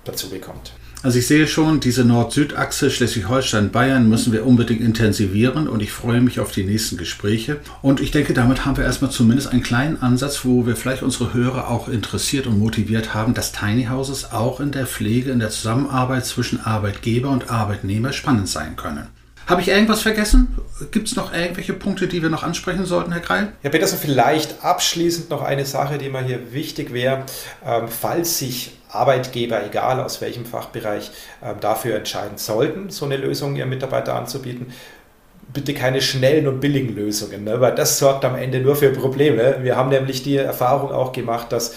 dazu 0.04 0.30
bekommt. 0.30 0.72
Also 1.02 1.18
ich 1.18 1.26
sehe 1.26 1.48
schon, 1.48 1.80
diese 1.80 2.04
Nord-Süd-Achse 2.04 2.88
Schleswig-Holstein-Bayern 2.88 4.08
müssen 4.08 4.32
wir 4.32 4.46
unbedingt 4.46 4.80
intensivieren 4.80 5.66
und 5.66 5.82
ich 5.82 5.90
freue 5.90 6.20
mich 6.20 6.38
auf 6.38 6.52
die 6.52 6.62
nächsten 6.62 6.96
Gespräche. 6.96 7.56
Und 7.82 8.00
ich 8.00 8.12
denke, 8.12 8.34
damit 8.34 8.64
haben 8.64 8.76
wir 8.76 8.84
erstmal 8.84 9.10
zumindest 9.10 9.48
einen 9.48 9.64
kleinen 9.64 10.00
Ansatz, 10.00 10.44
wo 10.44 10.64
wir 10.64 10.76
vielleicht 10.76 11.02
unsere 11.02 11.34
Hörer 11.34 11.68
auch 11.68 11.88
interessiert 11.88 12.46
und 12.46 12.60
motiviert 12.60 13.14
haben, 13.14 13.34
dass 13.34 13.50
Tiny 13.50 13.86
Houses 13.86 14.30
auch 14.30 14.60
in 14.60 14.70
der 14.70 14.86
Pflege, 14.86 15.32
in 15.32 15.40
der 15.40 15.50
Zusammenarbeit 15.50 16.24
zwischen 16.24 16.60
Arbeitgeber 16.60 17.30
und 17.30 17.50
Arbeitnehmer 17.50 18.12
spannend 18.12 18.48
sein 18.48 18.76
können. 18.76 19.08
Habe 19.46 19.60
ich 19.60 19.68
irgendwas 19.68 20.02
vergessen? 20.02 20.56
Gibt 20.90 21.08
es 21.08 21.16
noch 21.16 21.32
irgendwelche 21.32 21.72
Punkte, 21.72 22.06
die 22.06 22.22
wir 22.22 22.30
noch 22.30 22.42
ansprechen 22.42 22.84
sollten, 22.84 23.12
Herr 23.12 23.20
Kreil? 23.20 23.52
Ja, 23.62 23.70
Peterson, 23.70 23.98
vielleicht 23.98 24.64
abschließend 24.64 25.30
noch 25.30 25.42
eine 25.42 25.64
Sache, 25.64 25.98
die 25.98 26.08
mir 26.08 26.22
hier 26.22 26.52
wichtig 26.52 26.92
wäre. 26.92 27.24
Ähm, 27.66 27.88
falls 27.88 28.38
sich 28.38 28.78
Arbeitgeber, 28.88 29.64
egal 29.64 30.00
aus 30.00 30.20
welchem 30.20 30.44
Fachbereich, 30.44 31.10
ähm, 31.42 31.56
dafür 31.60 31.96
entscheiden 31.96 32.38
sollten, 32.38 32.90
so 32.90 33.04
eine 33.04 33.16
Lösung 33.16 33.56
ihren 33.56 33.68
Mitarbeiter 33.68 34.14
anzubieten, 34.14 34.72
bitte 35.52 35.74
keine 35.74 36.00
schnellen 36.00 36.46
und 36.46 36.60
billigen 36.60 36.94
Lösungen, 36.94 37.44
ne? 37.44 37.60
weil 37.60 37.74
das 37.74 37.98
sorgt 37.98 38.24
am 38.24 38.36
Ende 38.36 38.60
nur 38.60 38.76
für 38.76 38.90
Probleme. 38.90 39.58
Wir 39.62 39.76
haben 39.76 39.90
nämlich 39.90 40.22
die 40.22 40.36
Erfahrung 40.36 40.92
auch 40.92 41.12
gemacht, 41.12 41.52
dass 41.52 41.74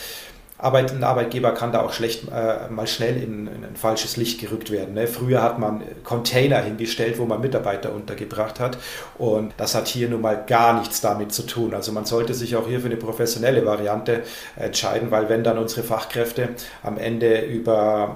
Arbeit, 0.57 0.93
ein 0.93 1.03
Arbeitgeber 1.03 1.51
kann 1.51 1.73
da 1.73 1.81
auch 1.81 1.91
schlecht 1.91 2.29
äh, 2.29 2.69
mal 2.69 2.87
schnell 2.87 3.17
in, 3.17 3.47
in, 3.47 3.65
ein 3.65 3.75
falsches 3.75 4.15
Licht 4.15 4.39
gerückt 4.39 4.71
werden. 4.71 4.93
Ne? 4.93 5.05
Früher 5.05 5.41
hat 5.43 5.59
man 5.59 5.83
Container 6.05 6.59
hingestellt, 6.59 7.19
wo 7.19 7.25
man 7.25 7.41
Mitarbeiter 7.41 7.93
untergebracht 7.93 8.61
hat 8.61 8.77
und 9.17 9.53
das 9.57 9.75
hat 9.75 9.87
hier 9.87 10.07
nun 10.07 10.21
mal 10.21 10.45
gar 10.47 10.79
nichts 10.79 11.01
damit 11.01 11.33
zu 11.33 11.43
tun. 11.43 11.73
Also 11.73 11.91
man 11.91 12.05
sollte 12.05 12.33
sich 12.33 12.55
auch 12.55 12.67
hier 12.67 12.79
für 12.79 12.85
eine 12.85 12.95
professionelle 12.95 13.65
Variante 13.65 14.23
entscheiden, 14.55 15.11
weil 15.11 15.27
wenn 15.27 15.43
dann 15.43 15.57
unsere 15.57 15.83
Fachkräfte 15.83 16.49
am 16.83 16.97
Ende 16.97 17.41
über 17.41 18.15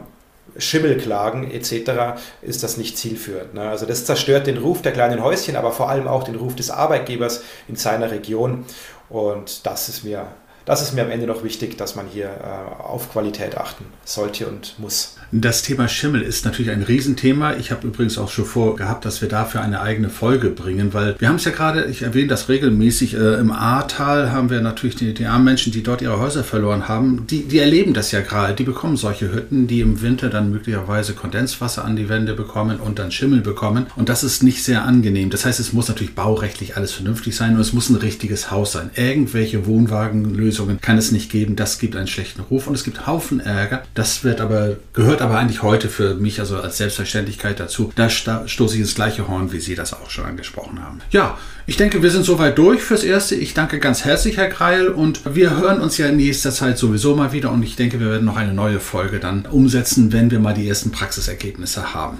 Schimmelklagen 0.57 1.51
etc., 1.51 2.21
ist 2.41 2.63
das 2.63 2.77
nicht 2.77 2.97
zielführend. 2.97 3.53
Ne? 3.53 3.69
Also 3.69 3.85
das 3.85 4.05
zerstört 4.05 4.47
den 4.47 4.57
Ruf 4.57 4.81
der 4.81 4.93
kleinen 4.93 5.21
Häuschen, 5.21 5.57
aber 5.57 5.73
vor 5.73 5.89
allem 5.89 6.07
auch 6.07 6.23
den 6.23 6.35
Ruf 6.35 6.55
des 6.55 6.71
Arbeitgebers 6.71 7.43
in 7.67 7.75
seiner 7.75 8.11
Region 8.11 8.63
und 9.09 9.65
das 9.65 9.89
ist 9.89 10.05
mir 10.05 10.27
das 10.69 10.83
ist 10.83 10.93
mir 10.93 11.01
am 11.01 11.09
Ende 11.09 11.25
noch 11.25 11.43
wichtig, 11.43 11.79
dass 11.79 11.95
man 11.95 12.05
hier 12.05 12.29
äh, 12.29 12.83
auf 12.83 13.11
Qualität 13.11 13.57
achten 13.57 13.85
sollte 14.05 14.47
und 14.47 14.77
muss. 14.77 15.15
Das 15.31 15.61
Thema 15.61 15.87
Schimmel 15.87 16.23
ist 16.23 16.43
natürlich 16.45 16.71
ein 16.71 16.81
Riesenthema. 16.81 17.55
Ich 17.55 17.69
habe 17.71 17.85
übrigens 17.87 18.17
auch 18.17 18.29
schon 18.29 18.45
vorgehabt, 18.45 19.05
dass 19.05 19.21
wir 19.21 19.29
dafür 19.29 19.61
eine 19.61 19.81
eigene 19.81 20.09
Folge 20.09 20.49
bringen, 20.49 20.93
weil 20.93 21.15
wir 21.19 21.27
haben 21.29 21.35
es 21.35 21.45
ja 21.45 21.51
gerade, 21.51 21.85
ich 21.85 22.01
erwähne 22.01 22.29
das 22.29 22.49
regelmäßig, 22.49 23.13
äh, 23.13 23.35
im 23.35 23.51
Ahrtal 23.51 24.31
haben 24.31 24.49
wir 24.49 24.61
natürlich 24.61 24.95
die, 24.95 25.13
die 25.13 25.27
armen 25.27 25.45
Menschen, 25.45 25.71
die 25.71 25.83
dort 25.83 26.01
ihre 26.01 26.19
Häuser 26.19 26.43
verloren 26.43 26.87
haben, 26.87 27.27
die, 27.27 27.43
die 27.43 27.59
erleben 27.59 27.93
das 27.93 28.11
ja 28.11 28.21
gerade. 28.21 28.55
Die 28.55 28.63
bekommen 28.63 28.97
solche 28.97 29.31
Hütten, 29.31 29.67
die 29.67 29.81
im 29.81 30.01
Winter 30.01 30.29
dann 30.29 30.49
möglicherweise 30.49 31.13
Kondenswasser 31.13 31.85
an 31.85 31.95
die 31.95 32.09
Wände 32.09 32.33
bekommen 32.33 32.79
und 32.79 32.97
dann 32.97 33.11
Schimmel 33.11 33.41
bekommen. 33.41 33.85
Und 33.95 34.09
das 34.09 34.23
ist 34.23 34.41
nicht 34.41 34.63
sehr 34.63 34.83
angenehm. 34.83 35.29
Das 35.29 35.45
heißt, 35.45 35.59
es 35.59 35.73
muss 35.73 35.89
natürlich 35.89 36.15
baurechtlich 36.15 36.75
alles 36.75 36.93
vernünftig 36.93 37.35
sein 37.35 37.53
und 37.53 37.61
es 37.61 37.73
muss 37.73 37.89
ein 37.89 37.97
richtiges 37.97 38.49
Haus 38.49 38.71
sein. 38.71 38.89
Irgendwelche 38.95 39.67
Wohnwagenlösungen 39.67 40.81
kann 40.81 40.97
es 40.97 41.11
nicht 41.11 41.31
geben. 41.31 41.55
Das 41.55 41.77
gibt 41.77 41.95
einen 41.95 42.07
schlechten 42.07 42.41
Ruf 42.41 42.65
und 42.65 42.73
es 42.73 42.83
gibt 42.83 43.05
Haufen 43.05 43.39
Ärger. 43.39 43.83
Das 43.93 44.23
wird 44.23 44.41
aber, 44.41 44.77
gehört 44.93 45.18
gehört 45.19 45.31
aber 45.31 45.39
eigentlich 45.39 45.63
heute 45.63 45.89
für 45.89 46.15
mich 46.15 46.39
also 46.39 46.57
als 46.57 46.77
Selbstverständlichkeit 46.77 47.59
dazu. 47.59 47.91
Da 47.95 48.09
stoße 48.09 48.75
ich 48.75 48.81
ins 48.81 48.95
gleiche 48.95 49.27
Horn, 49.27 49.51
wie 49.51 49.59
Sie 49.59 49.75
das 49.75 49.93
auch 49.93 50.09
schon 50.09 50.25
angesprochen 50.25 50.81
haben. 50.81 50.99
Ja, 51.11 51.37
ich 51.67 51.77
denke, 51.77 52.01
wir 52.01 52.09
sind 52.09 52.23
soweit 52.23 52.57
durch 52.57 52.81
fürs 52.81 53.03
Erste. 53.03 53.35
Ich 53.35 53.53
danke 53.53 53.79
ganz 53.79 54.05
herzlich, 54.05 54.37
Herr 54.37 54.49
Kreil, 54.49 54.87
und 54.87 55.35
wir 55.35 55.57
hören 55.57 55.81
uns 55.81 55.97
ja 55.97 56.07
in 56.07 56.17
nächster 56.17 56.51
Zeit 56.51 56.77
sowieso 56.77 57.15
mal 57.15 57.31
wieder 57.33 57.51
und 57.51 57.63
ich 57.63 57.75
denke, 57.75 57.99
wir 57.99 58.09
werden 58.09 58.25
noch 58.25 58.37
eine 58.37 58.53
neue 58.53 58.79
Folge 58.79 59.19
dann 59.19 59.45
umsetzen, 59.45 60.11
wenn 60.13 60.31
wir 60.31 60.39
mal 60.39 60.53
die 60.53 60.67
ersten 60.67 60.91
Praxisergebnisse 60.91 61.93
haben. 61.93 62.19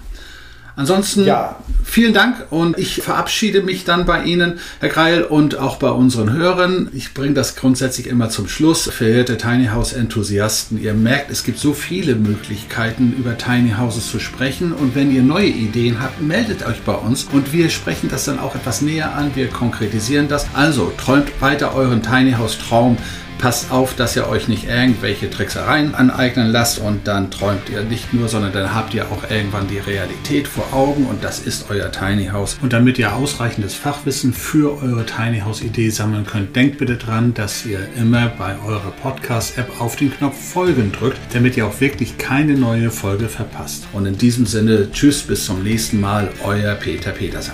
Ansonsten 0.80 1.26
ja. 1.26 1.58
vielen 1.84 2.13
Dank 2.13 2.46
und 2.52 2.80
ich 2.80 3.02
verabschiede 3.02 3.62
mich 3.62 3.84
dann 3.84 4.06
bei 4.06 4.24
Ihnen, 4.24 4.60
Herr 4.80 4.88
Greil, 4.88 5.24
und 5.24 5.58
auch 5.58 5.76
bei 5.76 5.89
unseren 5.89 6.32
Hörern. 6.32 6.88
Ich 6.94 7.13
bringe 7.13 7.34
das 7.34 7.58
grundsätzlich 7.58 8.08
immer 8.08 8.30
zum 8.30 8.48
Schluss. 8.48 8.89
Verehrte 8.89 9.38
Tiny 9.38 9.68
House 9.74 9.92
Enthusiasten, 9.92 10.82
ihr 10.82 10.94
merkt, 10.94 11.32
es 11.32 11.44
gibt 11.44 11.60
so 11.60 11.74
viele 11.74 12.15
Möglichkeiten, 12.15 13.13
über 13.20 13.38
Tiny 13.38 13.74
Houses 13.78 14.10
zu 14.10 14.22
sprechen. 14.22 14.72
Und 14.72 14.96
wenn 14.96 15.13
ihr 15.13 15.22
neue 15.22 15.48
Ideen 15.48 16.00
habt, 16.00 16.22
meldet 16.22 16.65
euch 16.65 16.80
bei 16.84 16.96
uns 16.96 17.26
und 17.26 17.52
wir 17.52 17.70
sprechen 17.70 18.08
das 18.10 18.24
dann 18.24 18.39
auch 18.39 18.56
etwas 18.56 18.82
näher 18.82 19.15
an. 19.15 19.32
Wir 19.36 19.50
konkretisieren 19.50 20.30
das. 20.30 20.48
Also 20.54 20.94
träumt 20.96 21.30
weiter 21.42 21.76
euren 21.76 22.02
Tiny 22.02 22.32
House 22.32 22.58
Traum. 22.58 22.96
Passt 23.39 23.71
auf, 23.71 23.95
dass 23.95 24.17
ihr 24.17 24.28
euch 24.28 24.49
nicht 24.49 24.67
irgendwelche 24.67 25.30
Tricksereien 25.30 25.95
aneignen 25.95 26.52
lasst 26.52 26.78
und 26.78 27.08
dann 27.08 27.32
träumt 27.32 27.69
ihr 27.69 27.84
nicht 27.84 28.13
nur, 28.13 28.28
sondern 28.28 28.52
dann 28.52 28.75
habt 28.75 28.93
ihr 28.93 29.06
auch 29.10 29.32
irgendwann 29.32 29.65
die 29.69 29.78
Realität 29.78 30.45
vor 30.45 30.73
Augen 30.73 31.06
und 31.06 31.23
das 31.23 31.39
ist 31.39 31.69
euer 31.69 31.89
Tiny 31.89 32.28
House. 32.28 32.58
Und 32.62 32.73
damit 32.73 32.99
ihr 32.99 33.15
ausreichendes 33.15 33.75
Fachwissen 33.75 34.34
für 34.34 34.84
eure 34.84 35.06
Tiny 35.06 35.39
House 35.39 35.62
Idee 35.62 35.89
sammeln 35.89 36.25
könnt, 36.25 36.54
denkt 36.54 36.80
bitte 36.80 36.97
dran, 36.97 37.34
dass 37.34 37.65
ihr 37.65 37.80
immer 37.95 38.28
bei 38.28 38.58
eurer 38.67 38.91
Podcast-App 39.02 39.80
auf 39.80 39.95
den 39.95 40.13
Knopf 40.13 40.38
Folgen 40.38 40.91
drückt, 40.91 41.19
damit 41.32 41.56
ihr 41.56 41.65
auch 41.65 41.80
wirklich 41.80 42.17
keine 42.17 42.56
neue 42.56 42.91
Folge 42.91 43.30
verpasst. 43.30 43.88
Und 43.93 44.06
in 44.06 44.17
diesem 44.17 44.47
Sinne, 44.47 44.91
tschüss, 44.91 45.21
bis 45.21 45.45
zum 45.45 45.63
nächsten 45.63 46.02
Mal, 46.02 46.28
euer 46.43 46.75
Peter 46.75 47.12
Petersen. 47.12 47.54